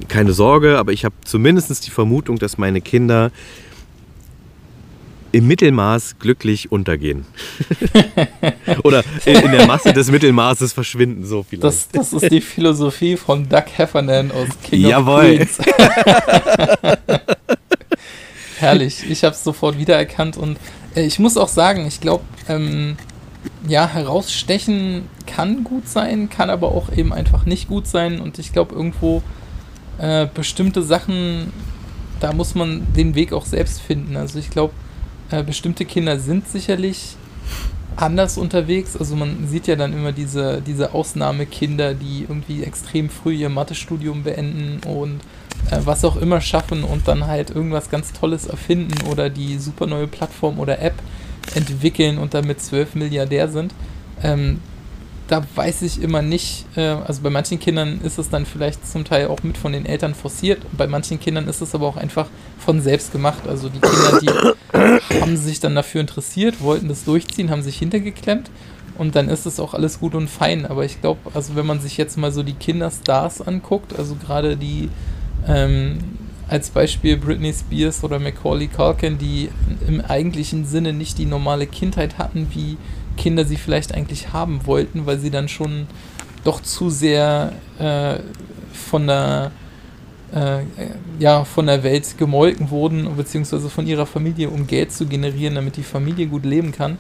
[0.09, 3.31] keine Sorge, aber ich habe zumindest die Vermutung, dass meine Kinder
[5.33, 7.27] im Mittelmaß glücklich untergehen.
[8.85, 11.65] Oder in, der Masse des Mittelmaßes verschwinden, so vielleicht.
[11.65, 15.41] Das, das ist die Philosophie von Doug Heffernan aus King Jawohl.
[15.41, 15.59] of Queens.
[18.59, 20.59] Herrlich, ich habe es sofort wiedererkannt und
[20.95, 22.97] äh, ich muss auch sagen, ich glaube, ähm,
[23.69, 28.53] ja, herausstechen kann gut sein, kann aber auch eben einfach nicht gut sein und ich
[28.53, 29.23] glaube, irgendwo
[29.99, 31.53] äh, bestimmte Sachen,
[32.21, 34.17] da muss man den Weg auch selbst finden.
[34.17, 34.73] Also ich glaube,
[35.31, 37.17] äh, bestimmte Kinder sind sicherlich
[37.97, 38.97] anders unterwegs.
[38.97, 44.23] Also man sieht ja dann immer diese, diese Ausnahmekinder, die irgendwie extrem früh ihr Mathestudium
[44.23, 45.21] beenden und
[45.71, 49.87] äh, was auch immer schaffen und dann halt irgendwas ganz Tolles erfinden oder die super
[49.87, 50.95] neue Plattform oder App
[51.55, 53.73] entwickeln und damit zwölf Milliardär sind.
[54.23, 54.61] Ähm,
[55.29, 59.05] da weiß ich immer nicht, äh, also bei manchen Kindern ist es dann vielleicht zum
[59.05, 62.29] Teil auch mit von den Eltern forciert, bei manchen Kindern ist es aber auch einfach
[62.59, 63.47] von selbst gemacht.
[63.49, 68.51] Also die Kinder, die haben sich dann dafür interessiert, wollten das durchziehen, haben sich hintergeklemmt
[68.99, 70.67] und dann ist es auch alles gut und fein.
[70.67, 74.57] Aber ich glaube, also wenn man sich jetzt mal so die Kinderstars anguckt, also gerade
[74.57, 74.89] die
[75.47, 75.99] ähm,
[76.49, 79.49] als Beispiel Britney Spears oder Macaulay Culkin, die
[79.87, 82.77] im eigentlichen Sinne nicht die normale Kindheit hatten, wie
[83.17, 85.87] Kinder sie vielleicht eigentlich haben wollten, weil sie dann schon
[86.45, 88.21] doch zu sehr äh,
[88.73, 89.51] von der
[90.35, 90.63] äh,
[91.19, 95.77] ja, von der Welt gemolken wurden, beziehungsweise von ihrer Familie, um Geld zu generieren, damit
[95.77, 96.99] die Familie gut leben kann.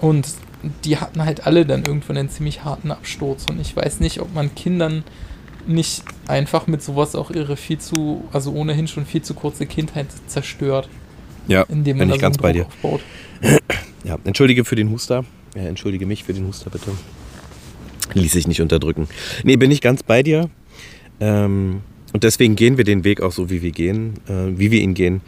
[0.00, 0.26] Und
[0.84, 3.46] die hatten halt alle dann irgendwann einen ziemlich harten Absturz.
[3.48, 5.04] Und ich weiß nicht, ob man Kindern
[5.66, 10.06] nicht einfach mit sowas auch ihre viel zu, also ohnehin schon viel zu kurze Kindheit
[10.26, 10.88] zerstört.
[11.48, 12.66] Ja, indem man bin ich ganz bei dir.
[12.66, 13.00] Aufbaut.
[14.06, 15.24] Ja, entschuldige für den Huster.
[15.56, 16.92] Ja, entschuldige mich für den Huster, bitte.
[18.14, 19.08] Ließ sich nicht unterdrücken.
[19.42, 20.48] Nee, bin ich ganz bei dir.
[21.18, 21.80] Ähm,
[22.12, 24.94] und deswegen gehen wir den Weg auch so, wie wir gehen, äh, wie wir ihn
[24.94, 25.22] gehen.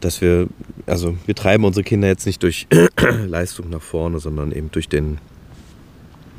[0.00, 0.46] Dass wir,
[0.84, 2.66] also wir treiben unsere Kinder jetzt nicht durch
[3.26, 5.18] Leistung nach vorne, sondern eben durch den,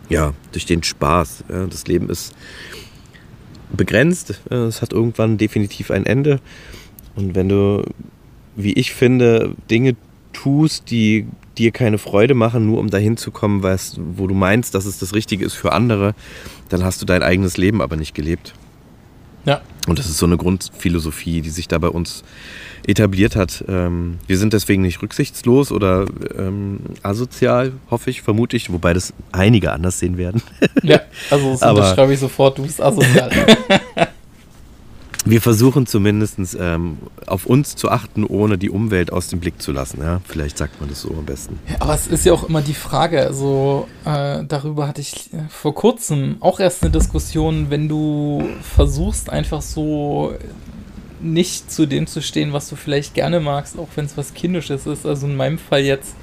[0.10, 1.46] ja, durch den Spaß.
[1.50, 1.66] Ja.
[1.66, 2.36] Das Leben ist
[3.76, 4.40] begrenzt.
[4.52, 6.40] Es hat irgendwann definitiv ein Ende.
[7.16, 7.84] Und wenn du,
[8.56, 9.96] wie ich finde, Dinge
[10.34, 11.26] tust, die
[11.60, 14.98] dir keine Freude machen, nur um dahin zu kommen, weißt, wo du meinst, dass es
[14.98, 16.16] das Richtige ist für andere,
[16.70, 18.54] dann hast du dein eigenes Leben aber nicht gelebt.
[19.46, 19.62] Ja.
[19.88, 22.24] Und das ist so eine Grundphilosophie, die sich da bei uns
[22.86, 23.64] etabliert hat.
[23.68, 26.06] Ähm, wir sind deswegen nicht rücksichtslos oder
[26.38, 30.42] ähm, asozial, hoffe ich, vermute ich, wobei das einige anders sehen werden.
[30.82, 33.30] Ja, also das Aber unterschreibe ich sofort, du bist asozial.
[35.30, 39.72] wir versuchen zumindest ähm, auf uns zu achten, ohne die Umwelt aus dem Blick zu
[39.72, 40.02] lassen.
[40.02, 40.22] Ja?
[40.28, 41.60] Vielleicht sagt man das so am besten.
[41.70, 45.76] Ja, aber es ist ja auch immer die Frage, also äh, darüber hatte ich vor
[45.76, 50.34] kurzem auch erst eine Diskussion, wenn du versuchst einfach so
[51.22, 54.86] nicht zu dem zu stehen, was du vielleicht gerne magst, auch wenn es was Kindisches
[54.86, 55.06] ist.
[55.06, 56.16] Also in meinem Fall jetzt,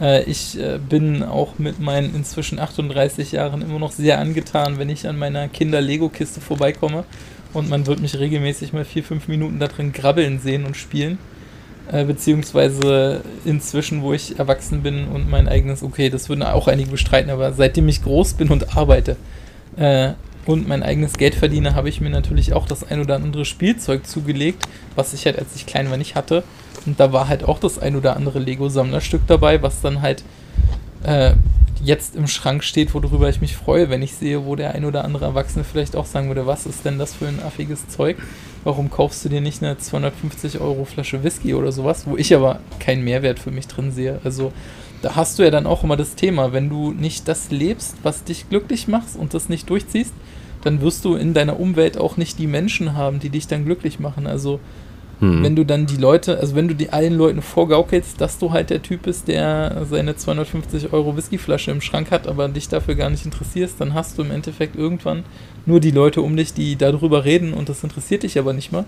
[0.00, 4.88] äh, ich äh, bin auch mit meinen inzwischen 38 Jahren immer noch sehr angetan, wenn
[4.88, 7.04] ich an meiner Kinder-Lego-Kiste vorbeikomme
[7.54, 11.18] und man wird mich regelmäßig mal vier, fünf Minuten da drin grabbeln sehen und spielen.
[11.90, 16.90] Äh, beziehungsweise inzwischen, wo ich erwachsen bin und mein eigenes, okay, das würden auch einige
[16.90, 19.16] bestreiten, aber seitdem ich groß bin und arbeite,
[19.76, 20.12] äh,
[20.46, 24.06] und mein eigenes Geld verdiene, habe ich mir natürlich auch das ein oder andere Spielzeug
[24.06, 26.42] zugelegt, was ich halt, als ich klein war, nicht hatte.
[26.86, 30.22] Und da war halt auch das ein oder andere Lego-Sammlerstück dabei, was dann halt
[31.02, 31.32] äh,
[31.82, 35.04] jetzt im Schrank steht, worüber ich mich freue, wenn ich sehe, wo der ein oder
[35.04, 38.16] andere Erwachsene vielleicht auch sagen würde, was ist denn das für ein affiges Zeug?
[38.64, 42.60] Warum kaufst du dir nicht eine 250 Euro Flasche Whisky oder sowas, wo ich aber
[42.80, 44.20] keinen Mehrwert für mich drin sehe?
[44.24, 44.52] Also
[45.02, 48.24] da hast du ja dann auch immer das Thema, wenn du nicht das lebst, was
[48.24, 50.14] dich glücklich macht und das nicht durchziehst,
[50.62, 54.00] dann wirst du in deiner Umwelt auch nicht die Menschen haben, die dich dann glücklich
[54.00, 54.26] machen.
[54.26, 54.60] Also
[55.20, 55.42] hm.
[55.42, 58.70] wenn du dann die Leute, also wenn du die allen Leuten vorgaukelst, dass du halt
[58.70, 63.10] der Typ bist, der seine 250 Euro Whiskyflasche im Schrank hat, aber dich dafür gar
[63.10, 65.24] nicht interessierst, dann hast du im Endeffekt irgendwann
[65.66, 68.84] nur die Leute um dich, die darüber reden und das interessiert dich aber nicht mehr.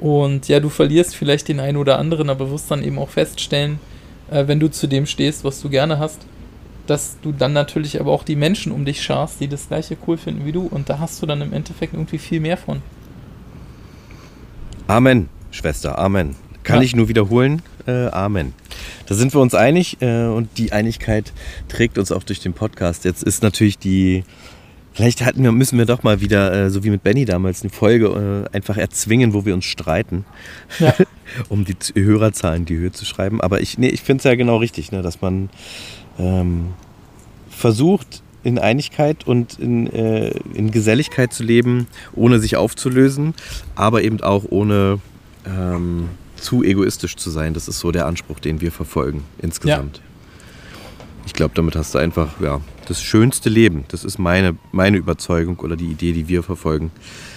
[0.00, 3.78] Und ja, du verlierst vielleicht den einen oder anderen, aber wirst dann eben auch feststellen,
[4.30, 6.20] äh, wenn du zu dem stehst, was du gerne hast,
[6.86, 10.18] dass du dann natürlich aber auch die Menschen um dich scharst, die das gleiche cool
[10.18, 10.66] finden wie du.
[10.66, 12.82] Und da hast du dann im Endeffekt irgendwie viel mehr von.
[14.86, 16.34] Amen, Schwester, Amen.
[16.64, 16.82] Kann ja.
[16.82, 18.54] ich nur wiederholen, äh, Amen.
[19.06, 21.32] Da sind wir uns einig äh, und die Einigkeit
[21.68, 23.04] trägt uns auch durch den Podcast.
[23.04, 24.24] Jetzt ist natürlich die
[24.94, 27.70] Vielleicht hatten wir, müssen wir doch mal wieder, äh, so wie mit Benny damals, eine
[27.70, 30.24] Folge äh, einfach erzwingen, wo wir uns streiten,
[30.78, 30.94] ja.
[31.48, 33.40] um die Hörerzahlen in die Höhe zu schreiben.
[33.40, 35.50] Aber ich, nee, ich finde es ja genau richtig, ne, dass man
[36.16, 36.74] ähm,
[37.50, 43.34] versucht, in Einigkeit und in, äh, in Geselligkeit zu leben, ohne sich aufzulösen,
[43.74, 45.00] aber eben auch ohne
[45.46, 47.54] ähm, zu egoistisch zu sein.
[47.54, 49.98] Das ist so der Anspruch, den wir verfolgen insgesamt.
[49.98, 50.02] Ja.
[51.26, 53.84] Ich glaube, damit hast du einfach ja, das schönste Leben.
[53.88, 56.90] Das ist meine, meine Überzeugung oder die Idee, die wir verfolgen.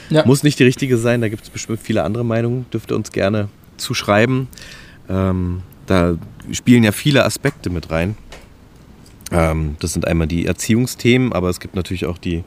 [0.10, 0.26] Ja.
[0.26, 3.12] Muss nicht die richtige sein, da gibt es bestimmt viele andere Meinungen, dürft ihr uns
[3.12, 4.47] gerne zuschreiben.
[5.10, 6.18] Ähm, da
[6.51, 8.18] spielen ja viele Aspekte mit rein.
[9.32, 12.43] Ähm, das sind einmal die Erziehungsthemen, aber es gibt natürlich auch die,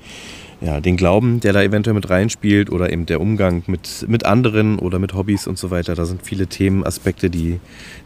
[0.61, 4.79] ja, den Glauben, der da eventuell mit reinspielt oder eben der Umgang mit, mit anderen
[4.79, 5.95] oder mit Hobbys und so weiter.
[5.95, 7.61] Da sind viele Themen, Aspekte, die,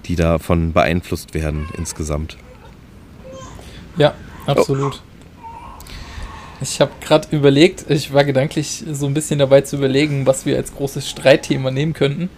[0.07, 2.37] die davon beeinflusst werden insgesamt.
[3.97, 4.15] Ja,
[4.47, 5.03] absolut.
[5.03, 5.15] Oh.
[6.61, 10.57] Ich habe gerade überlegt, ich war gedanklich so ein bisschen dabei zu überlegen, was wir
[10.57, 12.31] als großes Streitthema nehmen könnten.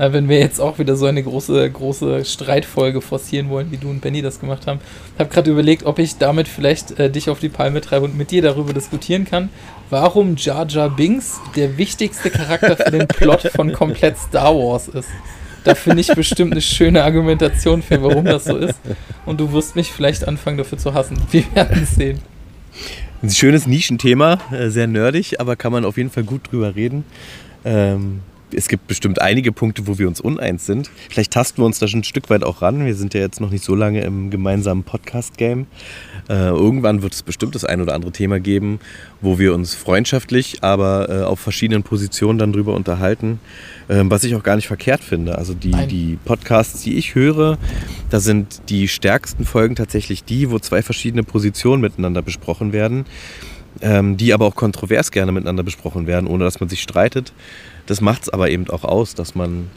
[0.00, 3.90] Äh, wenn wir jetzt auch wieder so eine große, große Streitfolge forcieren wollen, wie du
[3.90, 4.80] und Benny das gemacht haben.
[5.14, 8.16] Ich habe gerade überlegt, ob ich damit vielleicht äh, dich auf die Palme treibe und
[8.16, 9.50] mit dir darüber diskutieren kann,
[9.90, 15.10] warum Jar Jar Binks der wichtigste Charakter für den Plot von komplett Star Wars ist.
[15.64, 18.80] Da finde ich bestimmt eine schöne Argumentation für, warum das so ist.
[19.26, 21.18] Und du wirst mich vielleicht anfangen dafür zu hassen.
[21.30, 22.20] Wir werden es sehen.
[23.22, 27.04] Ein schönes Nischenthema, äh, sehr nerdig, aber kann man auf jeden Fall gut drüber reden.
[27.66, 28.20] Ähm,
[28.54, 30.90] es gibt bestimmt einige Punkte, wo wir uns uneins sind.
[31.08, 32.84] Vielleicht tasten wir uns da schon ein Stück weit auch ran.
[32.84, 35.66] Wir sind ja jetzt noch nicht so lange im gemeinsamen Podcast-Game.
[36.28, 38.80] Äh, irgendwann wird es bestimmt das ein oder andere Thema geben,
[39.20, 43.40] wo wir uns freundschaftlich, aber äh, auf verschiedenen Positionen dann drüber unterhalten,
[43.88, 45.38] äh, was ich auch gar nicht verkehrt finde.
[45.38, 47.58] Also die, die Podcasts, die ich höre,
[48.10, 53.06] da sind die stärksten Folgen tatsächlich die, wo zwei verschiedene Positionen miteinander besprochen werden.
[53.82, 57.32] Ähm, die aber auch kontrovers gerne miteinander besprochen werden, ohne dass man sich streitet.
[57.86, 59.68] Das macht es aber eben auch aus, dass man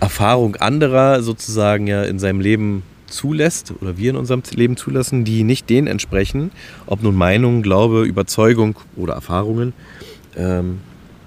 [0.00, 5.42] Erfahrung anderer sozusagen ja in seinem Leben zulässt oder wir in unserem Leben zulassen, die
[5.42, 6.52] nicht denen entsprechen,
[6.86, 9.72] ob nun Meinung, Glaube, Überzeugung oder Erfahrungen,
[10.36, 10.80] ähm,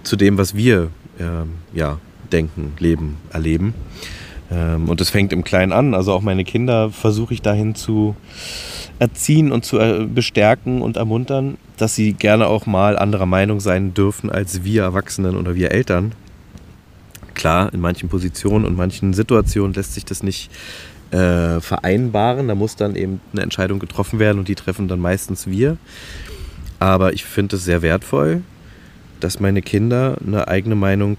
[0.03, 1.99] zu dem, was wir ähm, ja,
[2.31, 3.73] denken, leben, erleben.
[4.51, 5.93] Ähm, und das fängt im Kleinen an.
[5.93, 8.15] Also auch meine Kinder versuche ich dahin zu
[8.99, 13.93] erziehen und zu äh, bestärken und ermuntern, dass sie gerne auch mal anderer Meinung sein
[13.93, 16.13] dürfen als wir Erwachsenen oder wir Eltern.
[17.33, 20.51] Klar, in manchen Positionen und manchen Situationen lässt sich das nicht
[21.11, 22.47] äh, vereinbaren.
[22.47, 25.77] Da muss dann eben eine Entscheidung getroffen werden und die treffen dann meistens wir.
[26.79, 28.41] Aber ich finde es sehr wertvoll,
[29.19, 31.17] dass meine Kinder eine eigene Meinung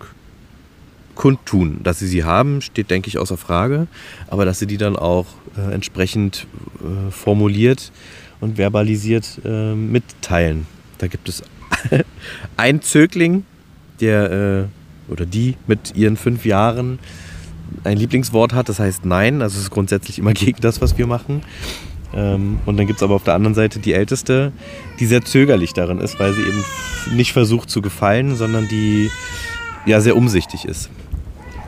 [1.15, 1.81] kundtun.
[1.83, 3.87] Dass sie sie haben, steht, denke ich, außer Frage.
[4.29, 5.27] Aber dass sie die dann auch
[5.57, 6.47] äh, entsprechend
[6.81, 7.93] äh, formuliert
[8.45, 10.67] und verbalisiert äh, mitteilen.
[10.99, 11.43] Da gibt es
[12.57, 13.45] einen Zögling,
[14.01, 14.69] der
[15.09, 16.99] äh, oder die mit ihren fünf Jahren
[17.83, 19.43] ein Lieblingswort hat, das heißt Nein.
[19.43, 21.43] Also es ist grundsätzlich immer gegen das, was wir machen.
[22.15, 24.53] Ähm, und dann gibt es aber auf der anderen Seite die Älteste,
[25.01, 26.65] die sehr zögerlich darin ist, weil sie eben
[27.17, 29.11] nicht versucht zu gefallen, sondern die
[29.87, 30.91] ja sehr umsichtig ist.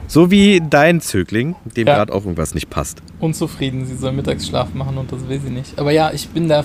[0.08, 1.96] So wie dein Zögling, dem ja.
[1.96, 3.02] gerade auch irgendwas nicht passt.
[3.18, 5.78] Unzufrieden, sie soll Mittagsschlaf machen und das will sie nicht.
[5.78, 6.64] Aber ja, ich bin da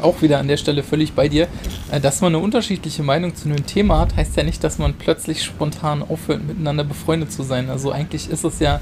[0.00, 1.48] auch wieder an der Stelle völlig bei dir.
[1.90, 4.94] Äh, dass man eine unterschiedliche Meinung zu einem Thema hat, heißt ja nicht, dass man
[4.94, 7.70] plötzlich spontan aufhört, miteinander befreundet zu sein.
[7.70, 8.80] Also eigentlich ist es ja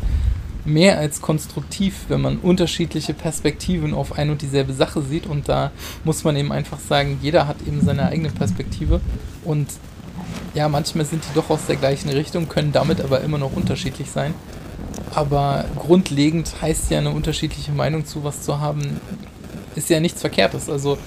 [0.64, 5.26] mehr als konstruktiv, wenn man unterschiedliche Perspektiven auf ein und dieselbe Sache sieht.
[5.26, 5.70] Und da
[6.04, 9.00] muss man eben einfach sagen, jeder hat eben seine eigene Perspektive.
[9.44, 9.68] Und
[10.54, 14.10] ja, manchmal sind die doch aus der gleichen Richtung, können damit aber immer noch unterschiedlich
[14.10, 14.34] sein.
[15.14, 19.00] Aber grundlegend heißt ja eine unterschiedliche Meinung zu was zu haben,
[19.74, 20.68] ist ja nichts Verkehrtes.
[20.68, 20.98] Also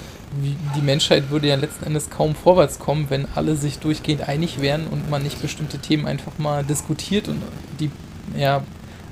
[0.76, 4.88] die Menschheit würde ja letzten Endes kaum vorwärts kommen, wenn alle sich durchgehend einig wären
[4.88, 7.42] und man nicht bestimmte Themen einfach mal diskutiert und
[7.80, 7.90] die
[8.38, 8.64] ja,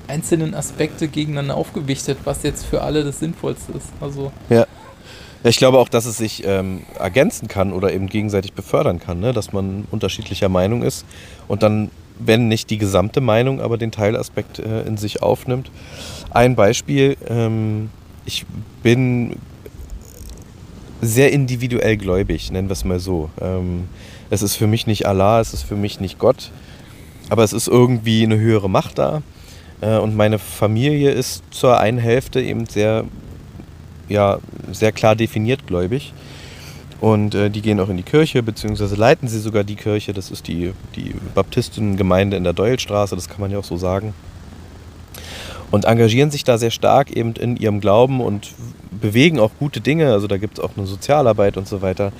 [0.08, 3.88] einzelnen Aspekte gegeneinander aufgewichtet, was jetzt für alle das Sinnvollste ist.
[4.00, 4.66] Also ja.
[5.48, 9.32] Ich glaube auch, dass es sich ähm, ergänzen kann oder eben gegenseitig befördern kann, ne?
[9.32, 11.04] dass man unterschiedlicher Meinung ist
[11.46, 15.70] und dann wenn nicht die gesamte Meinung, aber den Teilaspekt äh, in sich aufnimmt.
[16.30, 17.90] Ein Beispiel, ähm,
[18.24, 18.46] ich
[18.82, 19.36] bin
[21.00, 23.30] sehr individuell gläubig, nennen wir es mal so.
[23.40, 23.88] Ähm,
[24.30, 26.50] es ist für mich nicht Allah, es ist für mich nicht Gott,
[27.28, 29.22] aber es ist irgendwie eine höhere Macht da.
[29.80, 33.04] Äh, und meine Familie ist zur einen Hälfte eben sehr,
[34.08, 34.38] ja,
[34.72, 36.12] sehr klar definiert gläubig.
[37.00, 40.12] Und äh, die gehen auch in die Kirche, beziehungsweise leiten sie sogar die Kirche.
[40.12, 44.14] Das ist die, die Baptistengemeinde in der Doylestraße, das kann man ja auch so sagen.
[45.70, 48.52] Und engagieren sich da sehr stark eben in ihrem Glauben und
[48.90, 50.12] bewegen auch gute Dinge.
[50.12, 52.12] Also da gibt es auch eine Sozialarbeit und so weiter.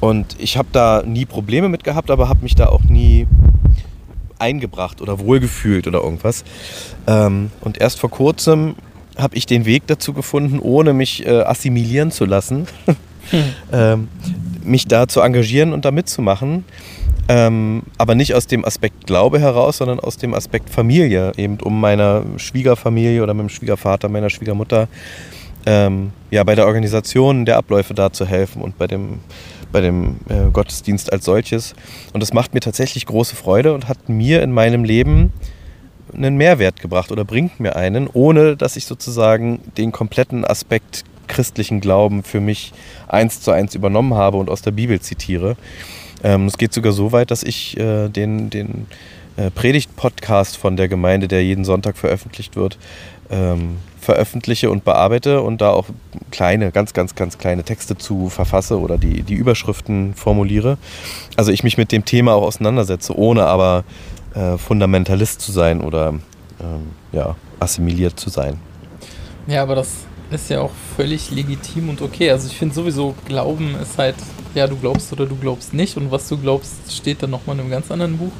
[0.00, 3.26] Und ich habe da nie Probleme mit gehabt, aber habe mich da auch nie
[4.38, 6.44] eingebracht oder wohlgefühlt oder irgendwas.
[7.06, 8.74] Ähm, und erst vor kurzem
[9.16, 12.66] habe ich den Weg dazu gefunden, ohne mich äh, assimilieren zu lassen,
[13.30, 13.44] hm.
[13.72, 14.08] ähm,
[14.64, 16.64] mich da zu engagieren und da mitzumachen.
[17.28, 21.80] Ähm, aber nicht aus dem Aspekt Glaube heraus, sondern aus dem Aspekt Familie, eben um
[21.80, 24.88] meiner Schwiegerfamilie oder meinem Schwiegervater, meiner Schwiegermutter
[25.66, 29.20] ähm, ja, bei der Organisation der Abläufe da zu helfen und bei dem,
[29.70, 31.74] bei dem äh, Gottesdienst als solches.
[32.12, 35.32] Und das macht mir tatsächlich große Freude und hat mir in meinem Leben
[36.14, 41.80] einen Mehrwert gebracht oder bringt mir einen, ohne dass ich sozusagen den kompletten Aspekt christlichen
[41.80, 42.72] Glauben für mich
[43.08, 45.56] eins zu eins übernommen habe und aus der Bibel zitiere.
[46.22, 48.86] Ähm, es geht sogar so weit, dass ich äh, den, den
[49.36, 52.78] äh, Predigt-Podcast von der Gemeinde, der jeden Sonntag veröffentlicht wird,
[53.30, 55.86] ähm, veröffentliche und bearbeite und da auch
[56.30, 60.76] kleine, ganz, ganz, ganz kleine Texte zu verfasse oder die, die Überschriften formuliere.
[61.36, 63.84] Also ich mich mit dem Thema auch auseinandersetze, ohne aber
[64.34, 66.14] äh, Fundamentalist zu sein oder
[66.60, 68.58] ähm, ja, assimiliert zu sein.
[69.46, 72.30] Ja, aber das ist ja auch völlig legitim und okay.
[72.30, 74.16] Also ich finde sowieso, Glauben ist halt,
[74.54, 77.62] ja, du glaubst oder du glaubst nicht und was du glaubst, steht dann nochmal in
[77.62, 78.32] einem ganz anderen Buch.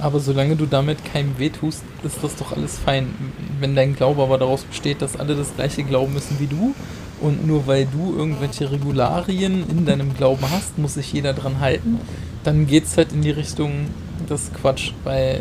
[0.00, 3.14] Aber solange du damit keinem weh tust, ist das doch alles fein.
[3.58, 6.74] Wenn dein Glaube aber daraus besteht, dass alle das gleiche glauben müssen wie du
[7.20, 12.00] und nur weil du irgendwelche Regularien in deinem Glauben hast, muss sich jeder dran halten,
[12.44, 13.88] dann geht es halt in die Richtung,
[14.30, 15.40] das ist Quatsch, weil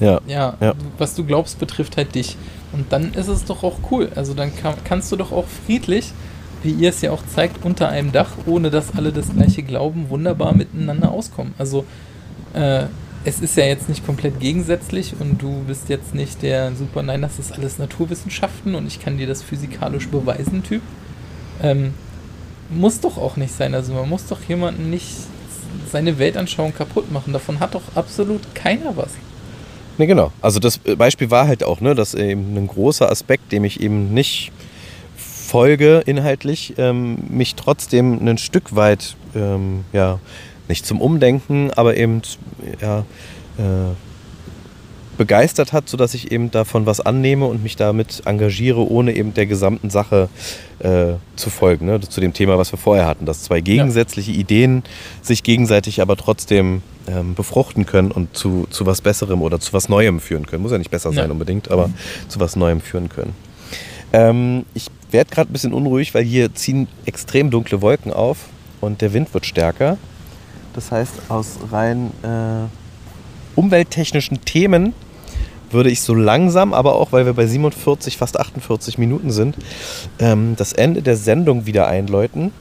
[0.00, 2.36] ja, ja, ja, was du glaubst, betrifft halt dich.
[2.72, 4.10] Und dann ist es doch auch cool.
[4.16, 6.12] Also dann kann, kannst du doch auch friedlich,
[6.62, 10.10] wie ihr es ja auch zeigt, unter einem Dach, ohne dass alle das gleiche glauben,
[10.10, 11.54] wunderbar miteinander auskommen.
[11.58, 11.84] Also
[12.54, 12.84] äh,
[13.24, 17.22] es ist ja jetzt nicht komplett gegensätzlich und du bist jetzt nicht der super, nein,
[17.22, 20.82] das ist alles Naturwissenschaften und ich kann dir das physikalisch beweisen, Typ.
[21.62, 21.94] Ähm,
[22.70, 23.74] muss doch auch nicht sein.
[23.74, 25.06] Also man muss doch jemanden nicht
[25.90, 27.32] seine Weltanschauung kaputt machen.
[27.32, 29.10] Davon hat doch absolut keiner was.
[29.98, 30.32] Ne, genau.
[30.42, 34.12] Also das Beispiel war halt auch, ne, dass eben ein großer Aspekt, dem ich eben
[34.12, 34.52] nicht
[35.16, 40.18] folge inhaltlich, ähm, mich trotzdem ein Stück weit ähm, ja,
[40.68, 42.22] nicht zum Umdenken, aber eben
[42.80, 43.04] ja,
[43.58, 43.94] äh,
[45.16, 49.46] begeistert hat, sodass ich eben davon was annehme und mich damit engagiere, ohne eben der
[49.46, 50.28] gesamten Sache
[50.80, 51.86] äh, zu folgen.
[51.86, 52.00] Ne?
[52.00, 54.38] Zu dem Thema, was wir vorher hatten, dass zwei gegensätzliche ja.
[54.38, 54.82] Ideen
[55.22, 59.88] sich gegenseitig aber trotzdem ähm, befruchten können und zu, zu was Besserem oder zu was
[59.88, 60.62] Neuem führen können.
[60.62, 61.32] Muss ja nicht besser sein ja.
[61.32, 61.94] unbedingt, aber mhm.
[62.28, 63.34] zu was Neuem führen können.
[64.12, 68.38] Ähm, ich werde gerade ein bisschen unruhig, weil hier ziehen extrem dunkle Wolken auf
[68.80, 69.98] und der Wind wird stärker.
[70.74, 72.68] Das heißt, aus rein äh,
[73.54, 74.92] umwelttechnischen Themen
[75.74, 79.56] würde ich so langsam, aber auch weil wir bei 47, fast 48 Minuten sind,
[80.18, 82.52] ähm, das Ende der Sendung wieder einläuten.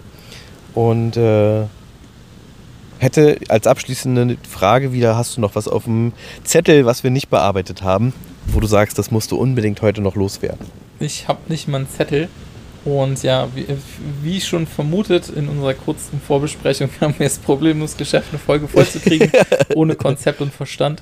[0.74, 1.64] Und äh,
[3.00, 7.30] hätte als abschließende Frage wieder, hast du noch was auf dem Zettel, was wir nicht
[7.30, 8.14] bearbeitet haben,
[8.48, 10.66] wo du sagst, das musst du unbedingt heute noch loswerden?
[11.00, 12.30] Ich habe nicht mal einen Zettel.
[12.86, 13.66] Und ja, wie,
[14.22, 19.32] wie, schon vermutet, in unserer kurzen Vorbesprechung haben wir es problemlos geschafft, eine Folge vollzukriegen,
[19.76, 21.02] ohne Konzept und Verstand.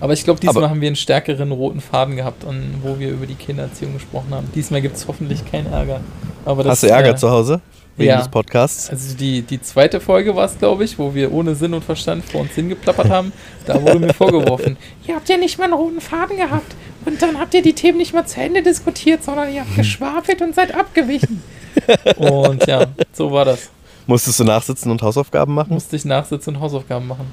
[0.00, 3.10] Aber ich glaube, diesmal Aber haben wir einen stärkeren roten Faden gehabt, an, wo wir
[3.10, 4.48] über die Kindererziehung gesprochen haben.
[4.54, 6.00] Diesmal gibt es hoffentlich keinen Ärger.
[6.44, 7.60] Das, Hast du Ärger äh, zu Hause?
[7.96, 8.90] Wegen ja, des Podcasts?
[8.90, 12.24] Also die, die zweite Folge war es, glaube ich, wo wir ohne Sinn und Verstand
[12.26, 13.32] vor uns hingeplappert haben.
[13.64, 14.76] Da wurde mir vorgeworfen,
[15.06, 16.76] ihr habt ja nicht mal einen roten Faden gehabt.
[17.06, 20.42] Und dann habt ihr die Themen nicht mal zu Ende diskutiert, sondern ihr habt geschwafelt
[20.42, 21.42] und seid abgewichen.
[22.16, 23.70] und ja, so war das.
[24.06, 25.72] Musstest du nachsitzen und Hausaufgaben machen?
[25.72, 27.26] Musste ich nachsitzen und Hausaufgaben machen.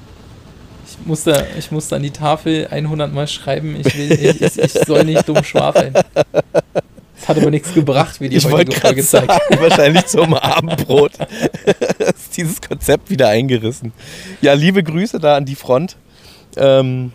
[1.04, 4.72] Ich musste, ich musste an die Tafel 100 Mal schreiben, ich, will, ich, ich, ich
[4.72, 5.92] soll nicht dumm schwafeln.
[5.92, 9.28] Das hat aber nichts gebracht, wie die ich heutige Folge zeigt.
[9.60, 11.12] wahrscheinlich zum Abendbrot
[11.98, 13.92] ist dieses Konzept wieder eingerissen.
[14.40, 15.96] Ja, liebe Grüße da an die Front.
[16.56, 17.12] Ähm,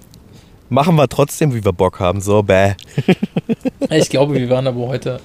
[0.70, 2.22] machen wir trotzdem, wie wir Bock haben.
[2.22, 2.76] So, bäh.
[3.90, 5.20] ich glaube, wir waren aber heute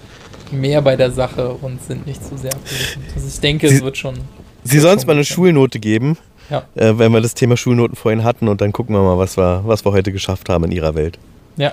[0.51, 3.03] mehr bei der Sache und sind nicht zu sehr abgewichen.
[3.15, 4.15] Also ich denke, Sie, es wird schon.
[4.63, 6.17] Sie sollen es mal eine Schulnote geben.
[6.51, 6.65] Ja.
[6.75, 9.63] Äh, wenn wir das Thema Schulnoten vorhin hatten und dann gucken wir mal, was wir,
[9.65, 11.19] was wir heute geschafft haben in ihrer Welt.
[11.57, 11.73] Ja.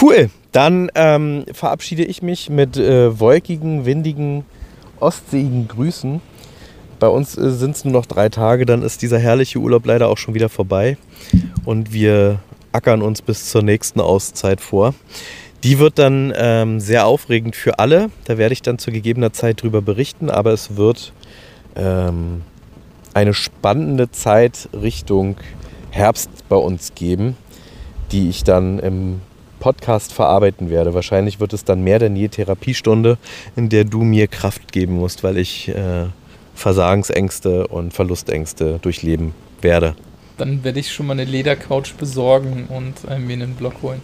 [0.00, 0.30] Cool.
[0.52, 4.44] Dann ähm, verabschiede ich mich mit äh, wolkigen, windigen,
[5.00, 6.20] ostseeigen Grüßen.
[6.98, 10.08] Bei uns äh, sind es nur noch drei Tage, dann ist dieser herrliche Urlaub leider
[10.08, 10.96] auch schon wieder vorbei.
[11.64, 12.38] Und wir
[12.72, 14.94] ackern uns bis zur nächsten Auszeit vor.
[15.62, 18.10] Die wird dann ähm, sehr aufregend für alle.
[18.24, 21.12] Da werde ich dann zu gegebener Zeit drüber berichten, aber es wird
[21.74, 22.42] ähm,
[23.16, 25.36] eine spannende Zeit Richtung
[25.90, 27.34] Herbst bei uns geben,
[28.12, 29.22] die ich dann im
[29.58, 30.92] Podcast verarbeiten werde.
[30.92, 33.16] Wahrscheinlich wird es dann mehr denn je Therapiestunde,
[33.56, 36.04] in der du mir Kraft geben musst, weil ich äh,
[36.54, 39.96] Versagensängste und Verlustängste durchleben werde.
[40.36, 44.02] Dann werde ich schon mal eine Ledercouch besorgen und äh, mir einen Block holen.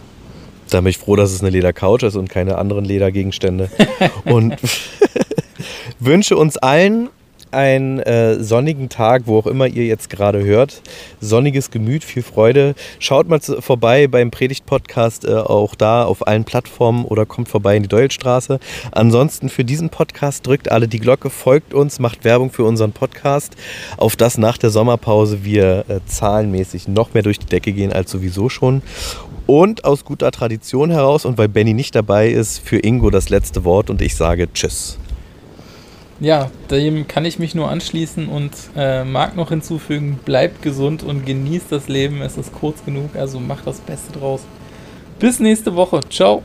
[0.71, 3.69] Da bin ich froh, dass es eine Ledercouch ist und keine anderen Ledergegenstände.
[4.25, 4.55] und
[5.99, 7.09] wünsche uns allen
[7.53, 10.81] einen äh, sonnigen Tag, wo auch immer ihr jetzt gerade hört.
[11.21, 12.75] Sonniges Gemüt, viel Freude.
[12.99, 17.83] Schaut mal vorbei beim Predigt-Podcast, äh, auch da auf allen Plattformen oder kommt vorbei in
[17.83, 18.59] die Doyelstraße.
[18.91, 23.55] Ansonsten für diesen Podcast drückt alle die Glocke, folgt uns, macht Werbung für unseren Podcast,
[23.97, 28.11] auf das nach der Sommerpause wir äh, zahlenmäßig noch mehr durch die Decke gehen als
[28.11, 28.81] sowieso schon.
[29.45, 33.65] Und aus guter Tradition heraus und weil Benny nicht dabei ist, für Ingo das letzte
[33.65, 34.97] Wort und ich sage Tschüss.
[36.23, 41.25] Ja, dem kann ich mich nur anschließen und äh, mag noch hinzufügen, bleibt gesund und
[41.25, 42.21] genießt das Leben.
[42.21, 44.39] Es ist kurz genug, also macht das Beste draus.
[45.19, 45.99] Bis nächste Woche.
[46.09, 46.41] Ciao.